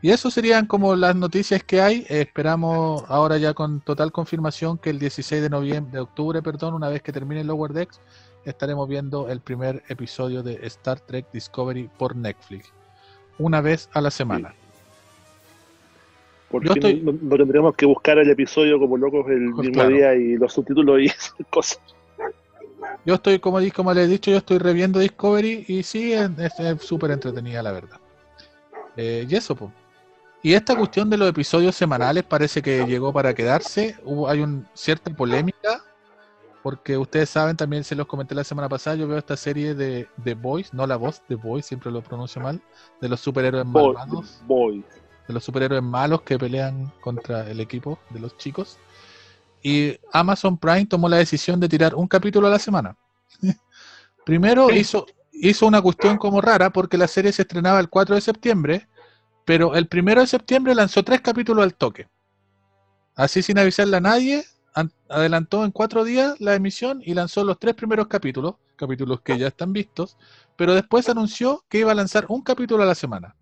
[0.00, 2.06] Y eso serían como las noticias que hay.
[2.08, 6.74] Eh, esperamos ahora ya con total confirmación que el 16 de noviembre, de octubre, perdón,
[6.74, 8.00] una vez que termine Lower Decks,
[8.50, 12.72] estaremos viendo el primer episodio de Star Trek Discovery por Netflix.
[13.38, 14.54] Una vez a la semana.
[16.50, 19.82] Porque Yo estoy- no, no tendríamos que buscar el episodio como locos el Pues mismo
[19.82, 19.90] claro.
[19.90, 21.80] día y los subtítulos y esas cosas.
[23.04, 26.30] Yo estoy, como, como les he dicho, yo estoy reviendo Discovery y sí, es
[26.80, 27.98] súper entretenida, la verdad.
[28.96, 29.70] Eh, y eso, pues.
[30.42, 33.96] Y esta cuestión de los episodios semanales parece que llegó para quedarse.
[34.04, 35.82] Hubo, hay un, cierta polémica
[36.62, 40.08] porque ustedes saben, también se los comenté la semana pasada, yo veo esta serie de
[40.22, 42.60] The Boys, no la voz, The Boys, siempre lo pronuncio mal,
[43.00, 44.84] de los superhéroes Boy- malvados, Boy.
[45.26, 48.78] de los superhéroes malos que pelean contra el equipo de los chicos.
[49.62, 52.96] Y Amazon Prime tomó la decisión de tirar un capítulo a la semana.
[54.24, 54.78] Primero Sí.
[54.78, 58.88] hizo, hizo una cuestión como rara porque la serie se estrenaba el 4 de septiembre,
[59.44, 62.08] pero el 1 de septiembre lanzó tres capítulos al toque.
[63.16, 64.44] Así sin avisarle a nadie,
[65.08, 69.48] adelantó en cuatro días la emisión y lanzó los tres primeros capítulos, capítulos que ya
[69.48, 70.16] están vistos,
[70.56, 73.34] pero después anunció que iba a lanzar un capítulo a la semana.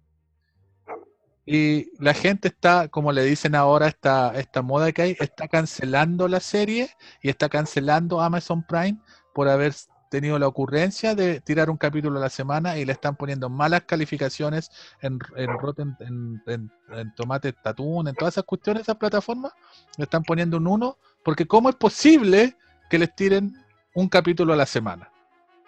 [1.45, 6.27] Y la gente está, como le dicen ahora, esta, esta moda que hay, está cancelando
[6.27, 6.91] la serie
[7.23, 8.99] y está cancelando Amazon Prime
[9.33, 9.73] por haber
[10.11, 13.83] tenido la ocurrencia de tirar un capítulo a la semana y le están poniendo malas
[13.83, 14.71] calificaciones
[15.01, 19.53] en, en Rotten, en, en, en Tomate Tatún, en todas esas cuestiones, esas plataformas,
[19.97, 22.57] le están poniendo un 1, porque ¿cómo es posible
[22.89, 23.53] que les tiren
[23.95, 25.11] un capítulo a la semana?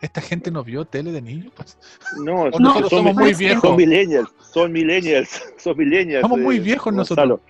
[0.01, 1.53] ¿Esta gente no vio tele de niños?
[1.57, 1.77] Pues,
[2.25, 3.77] No, nosotros son, somos muy son viejos.
[3.77, 6.23] millennials, son millennials, son millennials.
[6.23, 7.35] Somos muy viejos Gonzalo.
[7.35, 7.41] nosotros.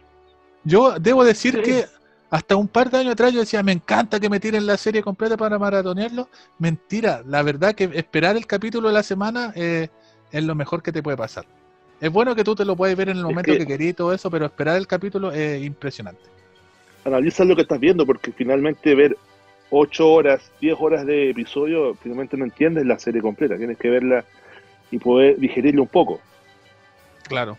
[0.65, 1.61] Yo debo decir Sí.
[1.71, 1.85] que
[2.31, 5.03] hasta un par de años atrás yo decía, me encanta que me tiren la serie
[5.03, 6.29] completa para maratonearlo.
[6.59, 9.89] Mentira, la verdad que esperar el capítulo de la semana eh,
[10.33, 11.45] es lo mejor que te puede pasar.
[12.01, 13.91] Es bueno que tú te lo puedes ver en el Es momento que- que, querís
[13.91, 16.38] y todo eso, pero esperar el capítulo es impresionante.
[17.05, 19.17] Analiza lo que estás viendo, porque finalmente ver
[19.71, 23.57] 8 horas, 10 horas de episodio, finalmente no entiendes la serie completa.
[23.57, 24.25] Tienes que verla
[24.91, 26.21] y poder digerirla un poco.
[27.29, 27.57] Claro.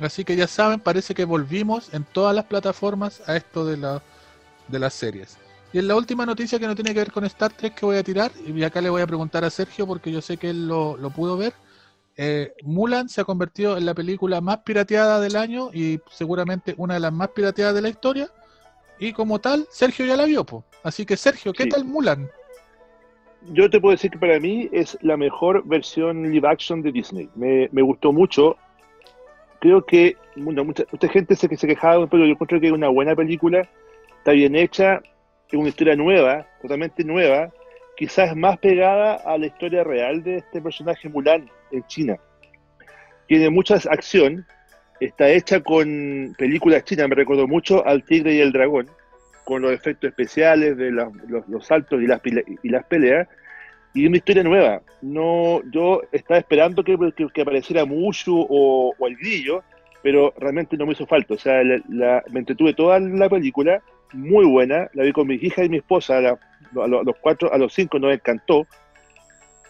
[0.00, 4.02] Así que ya saben, parece que volvimos en todas las plataformas a esto de, la,
[4.68, 5.36] de las series.
[5.72, 7.96] Y en la última noticia que no tiene que ver con Star Trek que voy
[7.96, 10.66] a tirar, y acá le voy a preguntar a Sergio porque yo sé que él
[10.66, 11.54] lo, lo pudo ver.
[12.16, 16.94] Eh, Mulan se ha convertido en la película más pirateada del año y seguramente una
[16.94, 18.28] de las más pirateadas de la historia.
[18.98, 20.64] Y como tal, Sergio ya la vio, po.
[20.82, 21.68] Así que Sergio, ¿qué Sí.
[21.70, 22.28] tal Mulan?
[23.52, 27.28] Yo te puedo decir que para mí es la mejor versión live action de Disney.
[27.34, 28.56] Me, me gustó mucho.
[29.60, 32.88] Creo que bueno, mucha, mucha gente se, se quejaba, pero yo encuentro que es una
[32.88, 33.68] buena película.
[34.18, 35.02] Está bien hecha,
[35.48, 37.50] es una historia nueva, totalmente nueva.
[37.96, 42.16] Quizás más pegada a la historia real de este personaje Mulan en China.
[43.26, 44.46] Tiene mucha acción.
[45.00, 47.08] Está hecha con películas chinas.
[47.08, 48.88] Me recordó mucho al Tigre y el Dragón
[49.44, 52.20] con los efectos especiales de los, saltos y las,
[52.62, 53.26] y las peleas,
[53.92, 54.82] y una historia nueva.
[55.02, 59.64] No, yo estaba esperando que, que- que apareciera Mushu o, o el grillo,
[60.00, 61.34] pero realmente no me hizo falta.
[61.34, 65.64] O sea, la- me entretuve toda la película, muy buena, la vi con mi hija
[65.64, 66.20] y mi esposa, a
[66.86, 68.66] los cuatro, a los cinco nos encantó,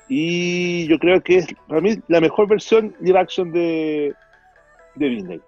[0.08, 4.14] y yo creo que es para mí la mejor versión live action de,
[4.96, 5.40] de Disney.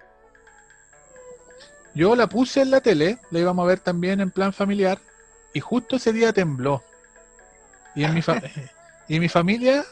[1.95, 4.99] Yo la puse en la tele, la íbamos a ver también en plan familiar,
[5.53, 6.83] y justo ese día tembló.
[7.95, 8.43] Y en mi, fa-
[9.09, 9.85] y mi familia,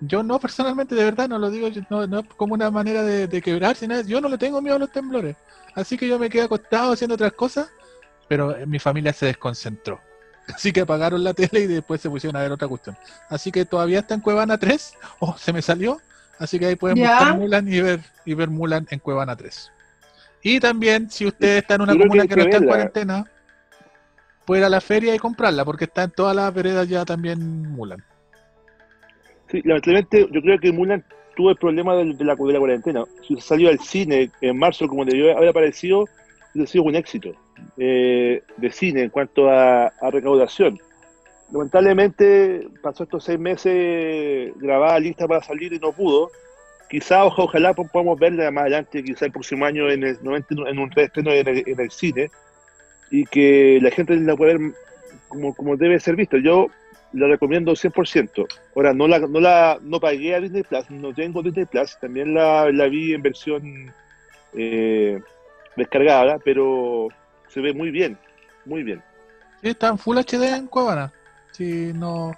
[0.00, 3.26] yo no personalmente, de verdad, no lo digo, no, no es como una manera de,
[3.26, 5.36] de quebrarse, nada, yo no le tengo miedo a los temblores.
[5.74, 7.68] Así que yo me quedé acostado haciendo otras cosas,
[8.28, 10.00] pero eh, mi familia se desconcentró.
[10.54, 12.96] Así que apagaron la tele y después se pusieron a ver otra cuestión.
[13.28, 16.00] Así que todavía está en Cuevana 3, o se me salió,
[16.38, 17.18] así que ahí pueden Ya.
[17.18, 19.72] buscar Mulan y ver, y ver Mulan en Cuevana 3.
[20.42, 23.24] Y también, si usted está en una creo comuna que no está en cuarentena,
[24.46, 27.70] puede ir a la feria y comprarla, porque está en todas las veredas ya también
[27.72, 28.02] Mulan.
[29.50, 31.04] Sí, lamentablemente yo creo que Mulan
[31.36, 33.04] tuvo el problema de, la, de la cuarentena.
[33.26, 36.08] Si salió al cine en marzo como debió haber aparecido,
[36.54, 37.32] hubiese sido un éxito
[37.78, 40.78] eh, de cine en cuanto a, recaudación.
[41.52, 46.30] Lamentablemente pasó estos seis meses grabada, lista para salir y no pudo.
[46.88, 50.54] Quizá, oja- ojalá po- podamos verla más adelante, quizá el próximo año en, el, 90
[50.68, 52.30] en un reestreno en el, el cine
[53.10, 54.72] y que la gente la pueda ver
[55.28, 56.36] como, como debe ser visto.
[56.36, 56.66] Yo
[57.12, 58.46] la recomiendo 100%.
[58.76, 62.34] Ahora, no la, no la no pagué a Disney Plus, no tengo Disney Plus, también
[62.34, 63.92] la, la vi en versión
[64.56, 65.18] eh,
[65.76, 67.08] descargada, pero
[67.52, 68.18] se ve muy bien,
[68.64, 69.02] muy bien.
[69.62, 71.12] Sí, está en Full HD en Cuevana.
[71.52, 72.32] Sí, no.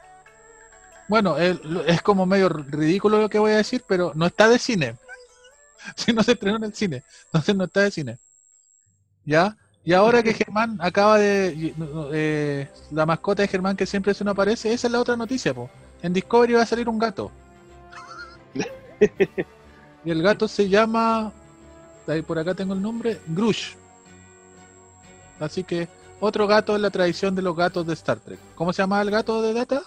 [1.09, 4.97] Bueno, es como medio ridículo lo que voy a decir, pero no está de cine.
[5.97, 8.19] Si no se estrenó en el cine, entonces no está de cine.
[9.25, 9.57] ¿Ya?
[9.85, 11.75] Y ahora que Germán acaba de.
[12.13, 15.53] eh, la mascota de Germán que siempre se nos aparece, esa es la otra noticia,
[15.55, 15.69] po.
[16.03, 17.33] En Discovery va a salir un gato.
[20.05, 21.33] y el gato se llama.
[22.07, 23.75] Ahí por acá tengo el nombre, Grush.
[25.43, 25.88] Así que
[26.20, 28.38] otro gato en la tradición de los gatos de Star Trek.
[28.55, 29.82] ¿Cómo se llama el gato de Data?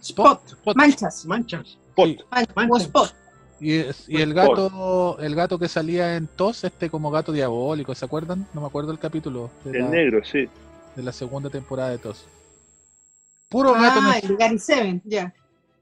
[0.00, 0.76] Spot, Spot.
[0.76, 1.24] manchas.
[1.26, 1.78] Manchas.
[1.94, 2.06] Pot.
[2.08, 2.18] Sí.
[2.30, 2.70] Man- Manchas.
[2.70, 3.14] o spot.
[3.58, 4.48] Y, es- y el Spot.
[4.50, 8.46] gato, el gato que salía en TOS, este como gato diabólico, ¿se acuerdan?
[8.54, 9.50] No me acuerdo el capítulo.
[9.64, 10.48] de El la- negro, sí.
[10.94, 12.26] de la segunda temporada de TOS.
[13.48, 15.32] Puro gato, Ah, en, el Gary Seven, ya.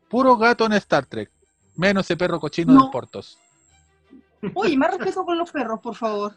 [0.09, 1.31] puro gato en Star Trek.
[1.77, 2.83] Menos ese perro cochino No.
[2.83, 3.39] del Portos.
[4.55, 6.35] Oye, más respeto con los perros, por favor.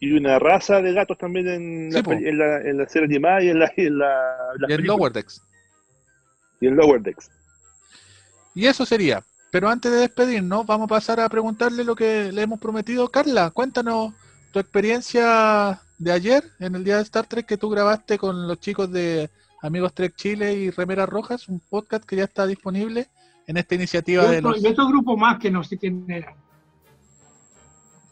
[0.00, 3.42] Y una raza de gatos también en, Sí, la, en, la, en la serie animada
[3.42, 4.36] y en la, y en la,
[4.68, 4.86] Y en.
[4.86, 5.42] Lower Decks.
[6.60, 7.30] Y en Lower Decks.
[8.54, 9.22] Y eso sería.
[9.50, 13.08] Pero antes de despedirnos, vamos a pasar a preguntarle lo que le hemos prometido.
[13.08, 14.12] Carla, cuéntanos
[14.52, 18.60] tu experiencia de ayer, en el día de Star Trek, que tú grabaste con los
[18.60, 19.30] chicos de
[19.62, 23.08] Amigos Trek Chile y Remeras Rojas, un podcast que ya está disponible
[23.46, 26.34] en esta iniciativa de los y otro grupo más que no sé quién era.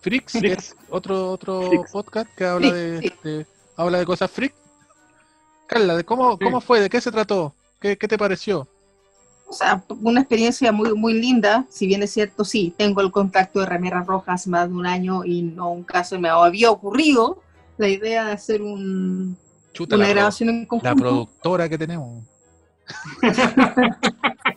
[0.07, 0.64] Freaks, que Freaks.
[0.70, 1.90] es otro, otro Freaks.
[1.90, 3.46] podcast que habla de,
[3.76, 4.54] habla de cosas freak.
[5.66, 6.44] Carla, ¿de cómo, Sí.
[6.44, 6.80] ¿cómo fue?
[6.80, 7.52] ¿De qué se trató?
[7.80, 8.68] ¿Qué, qué te pareció?
[9.48, 11.64] O sea, una experiencia muy, muy linda.
[11.70, 15.24] Si bien es cierto, sí, tengo el contacto de Remeras Rojas más de un año
[15.24, 17.42] y no un caso me había ocurrido
[17.78, 19.36] la idea de hacer un,
[19.72, 20.96] Chuta, una la, grabación en la conjunto.
[20.96, 22.24] productora que tenemos.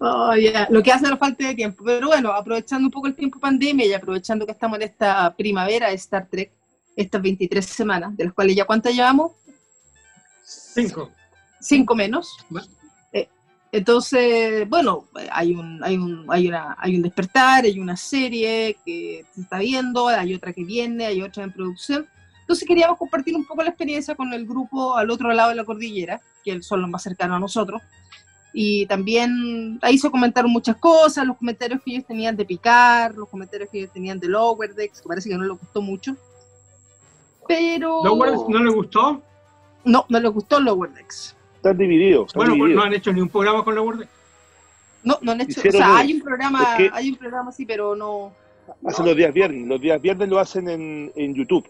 [0.00, 1.82] Oh, ya, Lo que hace la falta de tiempo.
[1.84, 5.88] Pero bueno, aprovechando un poco el tiempo pandemia y aprovechando que estamos en esta primavera
[5.88, 6.52] de Star Trek,
[6.96, 9.32] estas 23 semanas, de las cuales ya cuántas llevamos,
[10.44, 11.10] Cinco.
[11.60, 12.38] cinco menos.
[12.48, 12.68] Bueno.
[13.12, 13.28] Eh,
[13.72, 19.24] entonces, bueno, hay un, hay, un, hay, una, hay un despertar, hay una serie que
[19.34, 22.06] se está viendo, hay otra que viene, hay otra en producción.
[22.40, 25.64] Entonces queríamos compartir un poco la experiencia con el grupo al otro lado de la
[25.64, 27.82] cordillera, que son los más cercanos a nosotros.
[28.52, 33.28] Y también ahí se comentaron muchas cosas, los comentarios que ellos tenían de Picar, los
[33.28, 36.16] comentarios que ellos tenían de Lower Decks, que parece que no les gustó mucho.
[37.46, 38.04] Pero...
[38.04, 39.22] ¿Lower no le gustó?
[39.84, 41.36] No, no les gustó Lower Decks.
[41.56, 42.28] Están divididos.
[42.28, 44.12] están Bueno, pues no han hecho ni un programa con Lower Decks.
[45.04, 47.64] No, no han hecho, o sea, hay un programa, es que- hay un programa sí,
[47.64, 48.32] pero no,
[48.86, 49.66] Hacen los días viernes.
[49.66, 51.66] Los días viernes lo hacen en, en YouTube.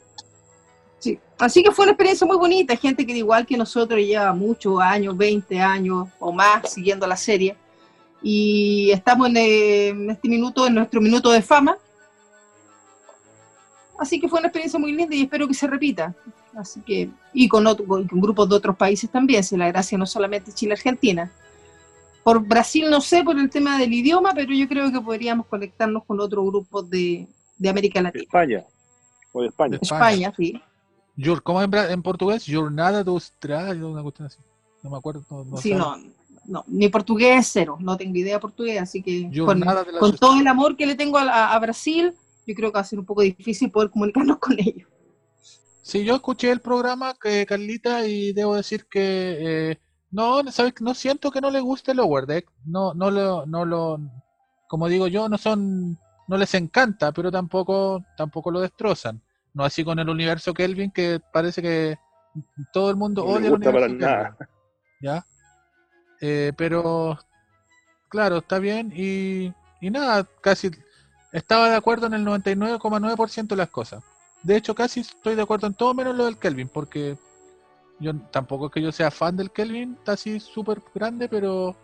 [0.99, 1.18] Sí.
[1.38, 5.16] Así que fue una experiencia muy bonita, gente que igual que nosotros lleva muchos años,
[5.16, 7.57] 20 años o más siguiendo la serie.
[8.20, 11.78] Y estamos en, en este minuto, en nuestro minuto de fama.
[13.99, 16.14] Así que fue una experiencia muy linda y espero que se repita.
[16.57, 20.07] Así que, y con, otro- con grupos de otros países también, si la gracia no
[20.07, 21.30] solamente Chile-Argentina.
[22.24, 26.05] Por Brasil no sé por el tema del idioma, pero yo creo que podríamos conectarnos
[26.05, 27.26] con otros grupos de,
[27.57, 28.24] de América Latina.
[28.24, 28.64] España.
[29.32, 29.70] O de España.
[29.70, 30.01] De España.
[30.09, 30.62] España, sí.
[31.18, 32.44] Your- ¿Cómo es en, en portugués?
[32.48, 34.38] Jornada de Australia, una cuestión así.
[34.82, 35.24] No me acuerdo.
[35.30, 35.96] No, no Sí, no,
[36.46, 39.62] no, mi portugués es cero, no tengo idea de portugués, así que con,
[40.18, 42.14] todo el amor que le tengo a, a Brasil,
[42.46, 44.88] yo creo que va a ser un poco difícil poder comunicarnos con ellos.
[45.82, 49.78] Sí, yo escuché el programa, que Carlita, y debo decir que eh,
[50.10, 50.74] no, ¿sabes?
[50.80, 52.50] No siento que no le guste Lower Deck.
[52.64, 53.98] No, no lo, no lo,
[54.68, 55.98] como digo yo, no son,
[56.28, 59.22] no les encanta, pero tampoco, tampoco lo destrozan.
[59.59, 61.98] No así con el universo Kelvin, que parece que
[62.72, 64.36] todo el mundo No odia el para universo nada.
[65.00, 65.26] ¿Ya?
[66.20, 67.18] Eh, pero,
[68.09, 70.70] claro, está bien y, y nada, casi
[71.32, 74.04] estaba de acuerdo en el 99,9% de las cosas.
[74.44, 77.18] De hecho, casi estoy de acuerdo en todo menos lo del Kelvin, porque
[77.98, 81.74] yo tampoco es que yo sea fan del Kelvin, está así súper grande, pero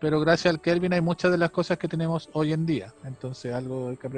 [0.00, 2.92] pero gracias al Kelvin hay muchas de las cosas que tenemos hoy en día.
[3.04, 4.10] Entonces, algo hay que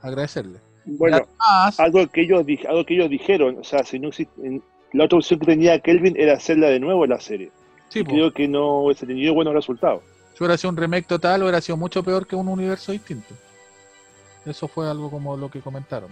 [0.00, 0.58] agradecerle.
[0.86, 4.62] Bueno, además, algo que ellos algo que ellos dijeron, o sea, si no existe, en-
[4.92, 7.50] la otra opción que tenía Kelvin era hacerla de nuevo la serie.
[7.88, 10.02] sí, creo que no hubiese tenido buenos resultados.
[10.34, 13.34] si hubiera sido un remake total, hubiera sido mucho peor que un universo distinto.
[14.44, 16.10] Eso fue algo como lo que comentaron.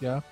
[0.00, 0.22] ¿Ya?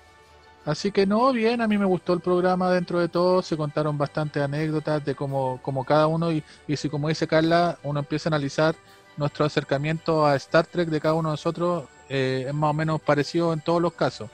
[0.65, 3.97] Así que no, bien, a mí me gustó el programa dentro de todo, se contaron
[3.97, 8.29] bastantes anécdotas de cómo, cómo cada uno, y, y si como dice Carla, uno empieza
[8.29, 8.73] a analizar
[9.17, 11.83] nuestro acercamiento a Star Trek de cada uno de nosotros,
[12.13, 14.29] eh, es más o menos parecido en todos los casos.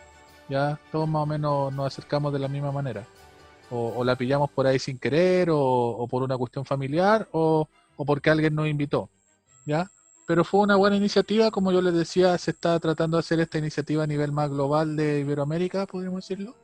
[0.50, 3.06] Ya, todos más o menos nos acercamos de la misma manera.
[3.72, 8.06] O, la pillamos por ahí sin querer, o, o por una cuestión familiar, o, o
[8.06, 9.10] porque alguien nos invitó.
[9.66, 9.90] ¿Ya?
[10.28, 13.58] Pero fue una buena iniciativa, como yo les decía, se está tratando de hacer esta
[13.60, 16.56] iniciativa a nivel más global de Iberoamérica, podríamos decirlo,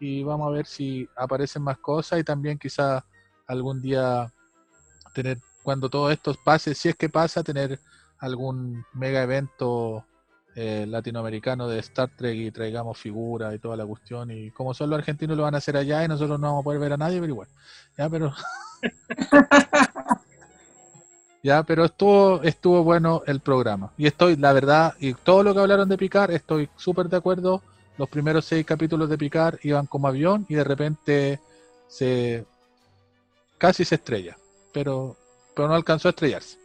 [0.00, 3.04] y vamos a ver si aparecen más cosas y también quizá
[3.46, 4.32] algún día
[5.14, 7.78] tener, cuando todo esto pase, si es que pasa, tener
[8.18, 10.04] algún mega evento
[10.56, 14.90] eh, latinoamericano de Star Trek y traigamos figuras y toda la cuestión, y como son
[14.90, 16.96] los argentinos lo van a hacer allá y nosotros no vamos a poder ver a
[16.96, 17.48] nadie, pero igual,
[17.96, 18.34] ya, pero...
[21.46, 23.92] Ya, pero estuvo, estuvo bueno el programa.
[23.96, 27.62] Y estoy, la verdad, y todo lo que hablaron de Picar, estoy súper de acuerdo.
[27.98, 31.38] Los primeros seis capítulos de Picar iban como avión y de repente
[31.86, 32.44] se
[33.58, 34.36] casi se estrella.
[34.72, 35.16] Pero,
[35.54, 36.58] pero no alcanzó a estrellarse.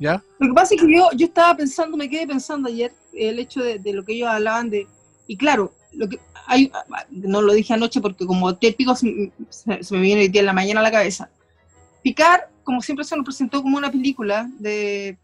[0.00, 0.20] ¿Ya?
[0.40, 3.62] Lo que pasa es que yo, yo estaba pensando, me quedé pensando ayer, el hecho
[3.62, 4.86] de, de lo que ellos hablaban de,
[5.26, 6.70] Y claro, lo que hay,
[7.10, 10.52] no lo dije anoche porque como típico se, se- me viene hoy día en la
[10.52, 11.30] mañana a la cabeza.
[12.02, 15.16] Picar, como siempre se nos presentó como una película de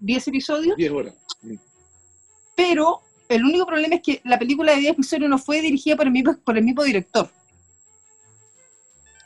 [0.00, 1.14] 10 episodios, 10 horas.
[2.54, 6.06] pero el único problema es que la película de 10 episodios no fue dirigida por
[6.06, 7.30] el mismo, por el mismo director.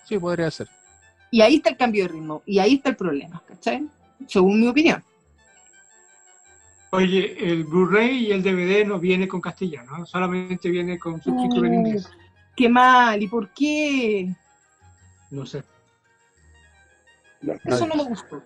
[0.09, 0.69] Sí, podría ser.
[1.31, 3.87] Y ahí está el cambio de ritmo, y ahí está el problema, ¿cachai?
[4.27, 5.03] Según mi opinión.
[6.93, 10.07] Oye, el Blu-ray y el DVD no viene con castellano, ¿no?
[10.07, 12.11] solamente viene con subtítulo en inglés.
[12.57, 14.35] Qué mal, ¿y por qué?
[15.31, 15.63] No sé.
[17.65, 18.43] Eso no me gustó.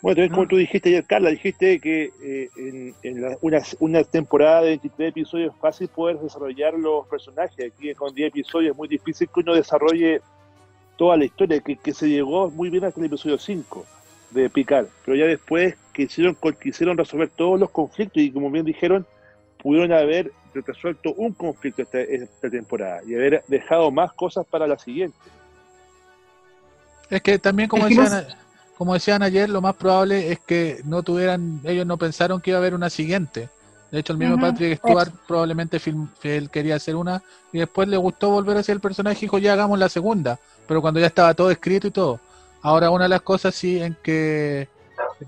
[0.00, 4.62] Bueno, como tú dijiste ayer, Carla, dijiste que eh, en, en la- una, una temporada
[4.62, 7.72] de 23 episodios es fácil poder desarrollar los personajes.
[7.72, 10.20] Aquí con 10 episodios es muy difícil que uno desarrolle
[10.96, 13.86] toda la historia, que, que se llegó muy bien hasta el episodio 5
[14.32, 14.86] de Picar.
[15.04, 19.06] Pero ya después quisieron, quisieron resolver todos los conflictos y como bien dijeron,
[19.62, 24.78] pudieron haber resuelto un conflicto esta, esta temporada y haber dejado más cosas para la
[24.78, 25.16] siguiente.
[27.08, 28.26] Es que también, como Es que no decían,
[28.76, 32.58] como decían ayer, lo más probable es que no tuvieran, ellos no pensaron que iba
[32.58, 33.48] a haber una siguiente.
[33.90, 37.22] De hecho, el mismo Patrick Stewart probablemente film- él quería hacer una
[37.52, 40.38] y después le gustó volver hacia el personaje y dijo, ya hagamos la segunda.
[40.66, 42.18] Pero cuando ya estaba todo escrito y todo.
[42.62, 44.68] Ahora, una de las cosas sí en que,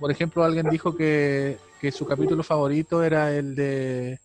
[0.01, 4.21] por ejemplo, alguien dijo que, que su capítulo favorito era el de...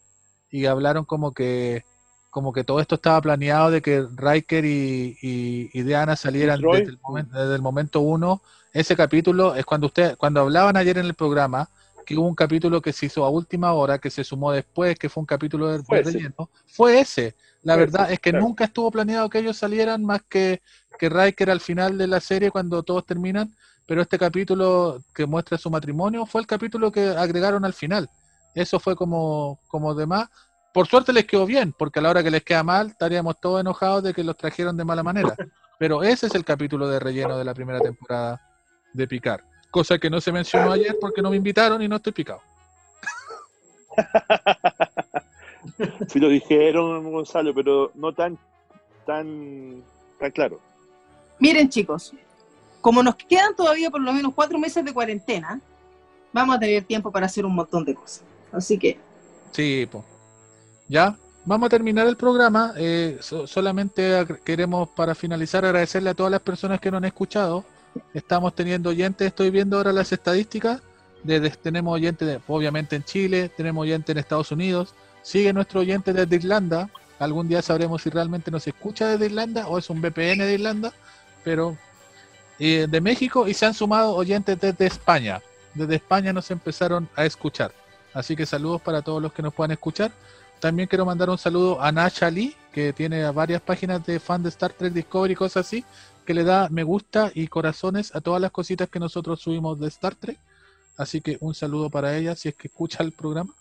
[0.52, 1.84] Y hablaron como que
[2.30, 6.92] como que todo esto estaba planeado de que Riker y, y, y Diana salieran desde
[6.92, 8.42] el, momento, desde el momento uno.
[8.72, 11.70] Ese capítulo es cuando usted, cuando hablaban ayer en el programa,
[12.10, 15.10] que hubo un capítulo que se hizo a última hora, que se sumó después, que
[15.10, 16.12] fue un capítulo de, Fue de ese.
[16.14, 17.36] relleno, fue ese.
[17.62, 18.46] La Fue verdad ese, es que claro.
[18.46, 20.62] nunca estuvo planeado que ellos salieran más que,
[20.98, 23.54] que Riker al final de la serie cuando todos terminan,
[23.86, 28.10] pero este capítulo que muestra su matrimonio fue el capítulo que agregaron al final.
[28.56, 30.30] Eso fue como, como demás.
[30.74, 33.62] Por suerte les quedó bien, porque a la hora que les queda mal estaríamos todos
[33.62, 35.36] enojados de que los trajeron de mala manera.
[35.78, 38.42] Pero ese es el capítulo de relleno de la primera temporada
[38.94, 39.44] de Picar.
[39.72, 42.42] Cosa que no se mencionó ayer porque no me invitaron y no estoy picado.
[46.10, 48.38] Sí lo dijeron, Gonzalo, pero no tan,
[49.06, 49.84] tan,
[50.20, 50.60] tan claro.
[51.40, 52.14] Miren, chicos,
[52.82, 55.60] como nos quedan todavía por lo menos cuatro meses de cuarentena,
[56.34, 58.24] vamos a tener tiempo para hacer un montón de cosas.
[58.52, 58.98] Así que,
[59.52, 60.04] Sí, po.
[60.88, 61.16] Ya,
[61.46, 62.74] vamos a terminar el programa.
[62.78, 67.64] eh, so- solamente queremos, para finalizar, agradecerle a todas las personas que nos han escuchado.
[68.14, 70.82] Estamos teniendo oyentes, estoy viendo ahora las estadísticas.
[71.62, 74.94] tenemos oyentes, de- obviamente, en Chile, tenemos oyentes en Estados Unidos.
[75.22, 76.90] Sigue nuestro oyente desde Irlanda.
[77.20, 80.94] Algún día sabremos si realmente nos escucha desde Irlanda o es un VPN de Irlanda.
[81.44, 81.78] Pero
[82.58, 85.42] eh, de México y se han sumado oyentes desde España.
[85.74, 87.72] Desde España nos empezaron a escuchar.
[88.14, 90.12] Así que saludos para todos los que nos puedan escuchar.
[90.60, 94.50] También quiero mandar un saludo a Nasha Lee, que tiene varias páginas de fan de
[94.50, 95.86] Star Trek Discovery y cosas así,
[96.30, 99.88] que le da me gusta y corazones a todas las cositas que nosotros subimos de
[99.88, 100.38] Star Trek.
[100.96, 103.52] Así que un saludo para ella si es que escucha el programa.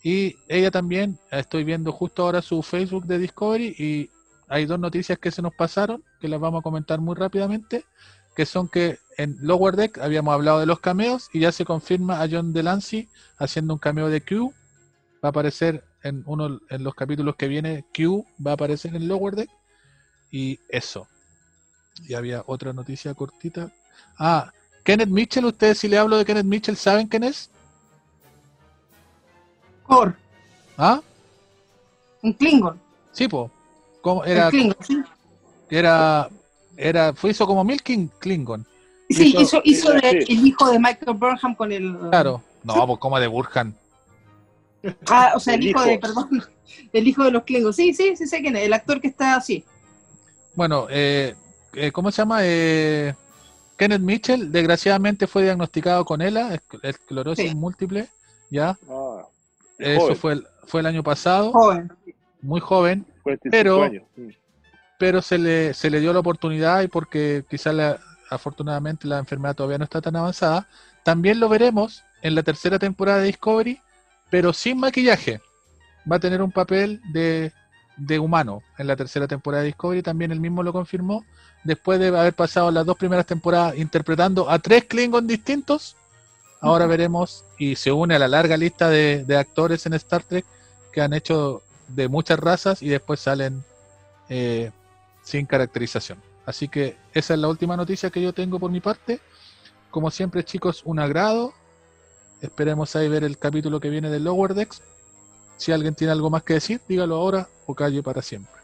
[0.00, 4.10] Y ella también, estoy viendo justo ahora su Facebook de Discovery y
[4.46, 7.84] hay dos noticias que se nos pasaron, que las vamos a comentar muy rápidamente,
[8.36, 12.22] que son que en Lower Deck habíamos hablado de los cameos y ya se confirma
[12.22, 13.08] a John Delancey
[13.38, 14.54] haciendo un cameo de Q.
[15.14, 19.08] Va a aparecer en uno en los capítulos que viene, Q va a aparecer en
[19.08, 19.50] Lower Deck.
[20.30, 21.08] Y eso.
[22.02, 23.70] Y había otra noticia cortita.
[24.18, 24.50] Ah,
[24.82, 27.50] Kenneth Mitchell, ustedes si le hablo de Kenneth Mitchell, ¿saben quién es?
[29.86, 30.16] Cor,
[30.78, 31.00] ¿Ah?
[32.22, 32.80] un Klingon.
[33.12, 33.50] Sí, po.
[34.00, 34.22] ¿Cómo?
[34.22, 35.02] un Era, Klingon, ¿sí?
[35.70, 36.28] era,
[36.76, 38.66] era, fue hizo como Milking Klingon.
[39.10, 40.32] Sí, Hizo- hizo, hizo sí, de- sí.
[40.32, 41.96] el hijo de Michael Burnham con el.
[42.10, 42.42] Claro.
[42.64, 43.76] No, pues como de Burhan.
[45.06, 45.88] Ah, o sea, el, El hijo, hijo.
[45.90, 46.44] de, perdón,
[46.92, 47.76] el hijo de los Klingons.
[47.76, 49.62] Sí, sí, sí sé quién es, el actor que está así.
[50.54, 51.34] Bueno, eh,
[51.76, 52.38] eh, ¿cómo se llama?
[52.42, 53.14] Eh,
[53.76, 57.54] Kenneth Mitchell, desgraciadamente fue diagnosticado con ELA, esc- esclerosis Sí.
[57.56, 58.08] múltiple,
[58.50, 58.78] ¿ya?
[58.88, 59.22] Ah,
[59.78, 61.92] Eso joven, fue el, fue el año pasado, Joven.
[62.40, 64.02] muy joven, 45 pero- años.
[64.16, 64.28] Mm.
[64.96, 67.98] pero se le, se le dio la oportunidad y porque quizás la-
[68.30, 70.68] afortunadamente la enfermedad todavía no está tan avanzada,
[71.02, 73.80] también lo veremos en la tercera temporada de Discovery,
[74.30, 75.40] pero sin maquillaje.
[76.10, 77.52] Va a tener un papel de,
[77.96, 81.24] de humano en la tercera temporada de Discovery, también él mismo lo confirmó,
[81.64, 85.96] después de haber pasado las dos primeras temporadas interpretando a tres Klingon distintos,
[86.60, 90.44] ahora veremos y se une a la larga lista de, de actores en Star Trek
[90.92, 93.64] que han hecho de muchas razas y después salen
[94.28, 94.70] eh,
[95.22, 96.22] sin caracterización.
[96.46, 99.20] Así que esa es la última noticia que yo tengo por mi parte.
[99.90, 101.52] Como siempre, chicos, un agrado.
[102.40, 104.82] Esperemos ahí ver el capítulo que viene de Lower Decks.
[105.56, 108.63] Si alguien tiene algo más que decir, dígalo ahora o calle para siempre.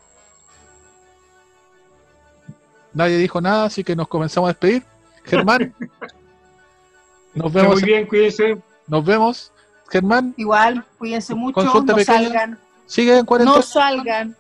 [2.93, 4.83] Nadie dijo nada, así que nos comenzamos a despedir.
[5.25, 5.75] Germán,
[7.35, 7.75] nos vemos.
[7.75, 8.59] Muy bien, cuídense.
[8.87, 9.53] Nos vemos.
[9.91, 12.05] Germán, Igual, cuídense mucho, no pequeña.
[12.05, 13.57] salgan, ¿sigue en cuarentena?
[13.57, 14.37] no salgan.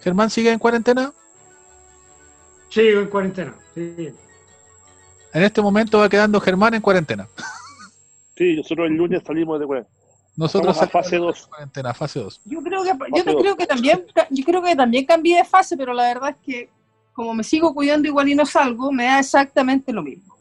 [0.00, 1.12] Germán, ¿sigue en cuarentena?
[2.70, 3.54] Sigo en cuarentena.
[3.74, 4.14] Sí.
[5.32, 7.28] En este momento va quedando Germán en cuarentena.
[8.36, 9.96] Sí, nosotros el lunes salimos de cuarentena.
[10.36, 11.46] Nosotros Estamos a fase salimos de 2.
[11.48, 12.40] cuarentena, fase 2.
[12.46, 15.92] Yo creo que yo creo que también yo creo que también cambié de fase, pero
[15.92, 16.70] la verdad es que
[17.12, 20.34] como me sigo cuidando igual y no salgo, me da exactamente lo mismo.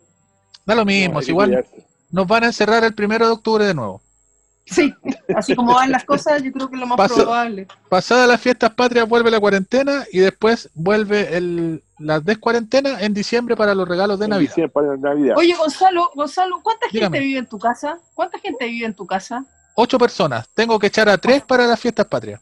[0.65, 1.85] Da lo mismo, No, si igual cuidarse.
[2.11, 4.01] nos van a encerrar el primero de octubre de nuevo.
[4.65, 4.93] Sí,
[5.35, 7.67] así como van las cosas, yo creo que es lo más probable.
[7.89, 13.55] Pasadas las fiestas patrias vuelve la cuarentena y después vuelve el, la descuarentena en diciembre
[13.55, 14.49] para los regalos de En Navidad.
[14.51, 15.35] diciembre para Navidad.
[15.39, 17.17] Oye, Gonzalo, Gonzalo, ¿cuánta Dígame.
[17.17, 17.97] gente vive en tu casa?
[18.13, 19.43] ¿Cuánta gente vive en tu casa?
[19.73, 20.47] Ocho personas.
[20.53, 22.39] Tengo que echar a tres para las fiestas patrias.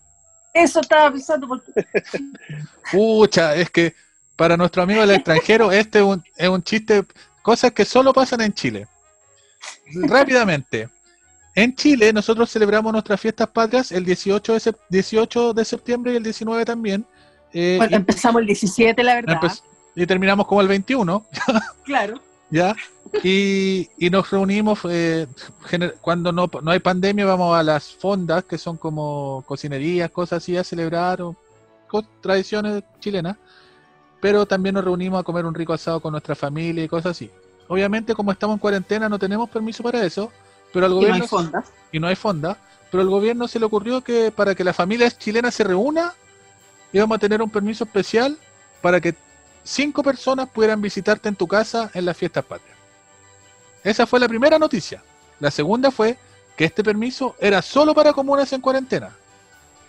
[0.54, 1.72] Eso estaba pensando porque
[2.92, 3.96] Pucha, es que
[4.38, 7.04] para nuestro amigo del extranjero este es un, es un chiste,
[7.42, 8.88] cosas que solo pasan en Chile.
[10.04, 10.90] Rápidamente.
[11.56, 16.16] En Chile nosotros celebramos nuestras fiestas patrias el 18 de, sep- 18 de septiembre y
[16.18, 17.06] el 19 también.
[17.52, 19.42] Eh, bueno, empezamos el 17, la verdad.
[19.96, 21.26] y terminamos como el 21.
[21.84, 22.22] Claro.
[22.50, 22.76] ¿ya?
[23.24, 25.28] Y, y nos reunimos, eh,
[26.02, 30.58] cuando no, no hay pandemia, vamos a las fondas, que son como cocinerías, cosas así,
[30.58, 31.36] a celebrar, o
[32.22, 33.38] tradiciones chilenas,
[34.20, 37.30] pero también nos reunimos a comer un rico asado con nuestra familia y cosas así.
[37.68, 40.32] Obviamente, como estamos en cuarentena, no tenemos permiso para eso,
[40.74, 41.66] pero al Y no gobierno hay fondas.
[41.92, 42.58] y no hay fonda,
[42.92, 46.14] pero al gobierno se le ocurrió que para que la familia chilena se reúna,
[46.94, 48.38] íbamos a tener un permiso especial
[48.82, 49.16] para que
[49.64, 52.78] cinco personas pudieran visitarte en tu casa en las fiestas patrias.
[53.84, 55.04] Esa fue la primera noticia.
[55.40, 56.18] La segunda fue
[56.56, 59.12] que este permiso era solo para comunas en cuarentena.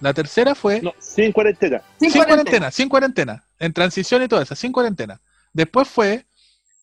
[0.00, 1.82] La tercera fue No, sin cuarentena.
[1.98, 2.26] Sin sin cuarentena.
[2.44, 5.20] cuarentena, sin cuarentena, en transición y todo eso, sin cuarentena.
[5.52, 6.26] Después fue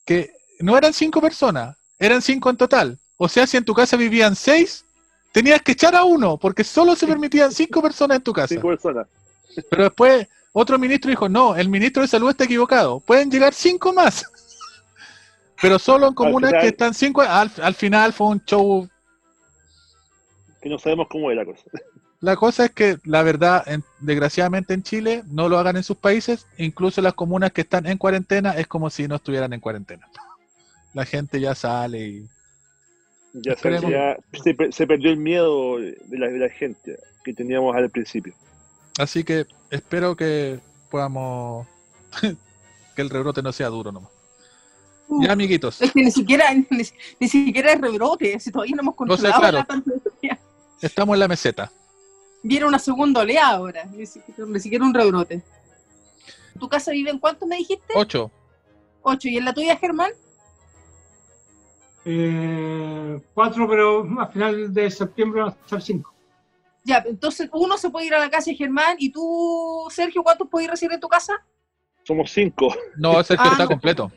[0.06, 3.00] que no eran cinco personas, eran cinco en total.
[3.18, 4.86] O sea, si en tu casa vivían seis,
[5.32, 8.48] tenías que echar a uno, porque solo se permitían cinco personas en tu casa.
[8.50, 9.08] Cinco personas.
[9.70, 13.94] Pero después otro ministro dijo, no, el ministro de salud está equivocado, pueden llegar cinco
[13.94, 14.26] más.
[15.62, 18.88] Pero solo en comunas final- que están cinco, al, al final fue un show
[20.62, 21.64] Que no sabemos cómo es la cosa.
[22.26, 25.98] La cosa es que, la verdad, en- desgraciadamente en Chile, no lo hagan en sus
[25.98, 30.08] países, incluso las comunas que están en cuarentena, es como si no estuvieran en cuarentena.
[30.96, 32.30] La gente ya sale y...
[33.34, 33.92] Ya, se, Esperemos.
[33.92, 37.90] ya se, per- se perdió el miedo de la, de la gente que teníamos al
[37.92, 38.34] principio.
[38.98, 40.60] Así que espero que
[40.90, 41.68] podamos...
[42.96, 44.10] que el rebrote no sea duro nomás.
[45.10, 46.82] Uh, Ya, amiguitos, Es que ni siquiera, ni,
[47.20, 49.58] ni siquiera es rebrote, si todavía no hemos No sé, controlado claro.
[49.60, 50.40] la pandemia.
[50.82, 51.72] estamos en la meseta.
[52.48, 55.42] Viene una segunda oleada ahora, ni siquiera, ni siquiera un rebrote.
[56.60, 57.92] ¿Tu casa vive en cuánto me dijiste?
[57.96, 58.30] Ocho.
[59.02, 59.28] Ocho.
[59.28, 60.12] ¿Y en la tuya, Germán?
[62.06, 66.14] Eh, cuatro, pero a final de septiembre van a estar cinco.
[66.84, 70.48] Ya, entonces uno se puede ir a la casa de Germán y tú, Sergio, ¿cuántos
[70.48, 71.34] podéis recibir en tu casa?
[72.04, 72.76] Somos cinco.
[72.96, 73.54] No, Sergio Ah.
[73.54, 74.12] está completo.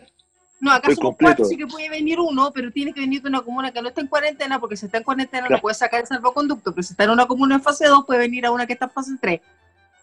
[0.60, 1.18] No, acá somos completo.
[1.36, 3.88] cuatro, así que puede venir uno, pero tiene que venir de una comuna que no
[3.88, 5.56] está en cuarentena, porque si está en cuarentena Claro.
[5.58, 8.20] no puede sacar el salvoconducto, pero si está en una comuna en fase 2, puede
[8.20, 9.40] venir a una que está en fase 3.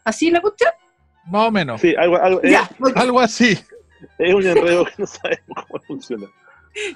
[0.06, 0.72] ¿Así la cuestión?
[1.28, 1.82] Más o menos.
[1.82, 2.58] Sí, algo, algo, es.
[2.95, 3.58] Algo así.
[4.20, 6.28] es un enredo que no sabemos cómo funciona.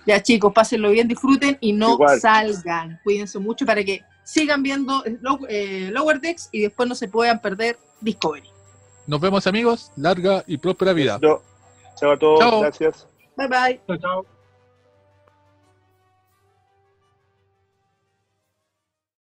[0.06, 2.20] ya chicos, pásenlo bien, disfruten y no Igual.
[2.22, 3.00] salgan.
[3.04, 7.42] Cuídense mucho para que sigan viendo Low- eh, Lower Decks y después no se puedan
[7.42, 8.48] perder Discovery.
[9.08, 9.92] Nos vemos amigos.
[9.98, 11.20] Larga y próspera vida.
[11.20, 12.62] Chao a todos, Chao.
[12.62, 13.08] gracias.
[13.40, 13.80] Bye bye.
[13.88, 14.39] Chao, chao.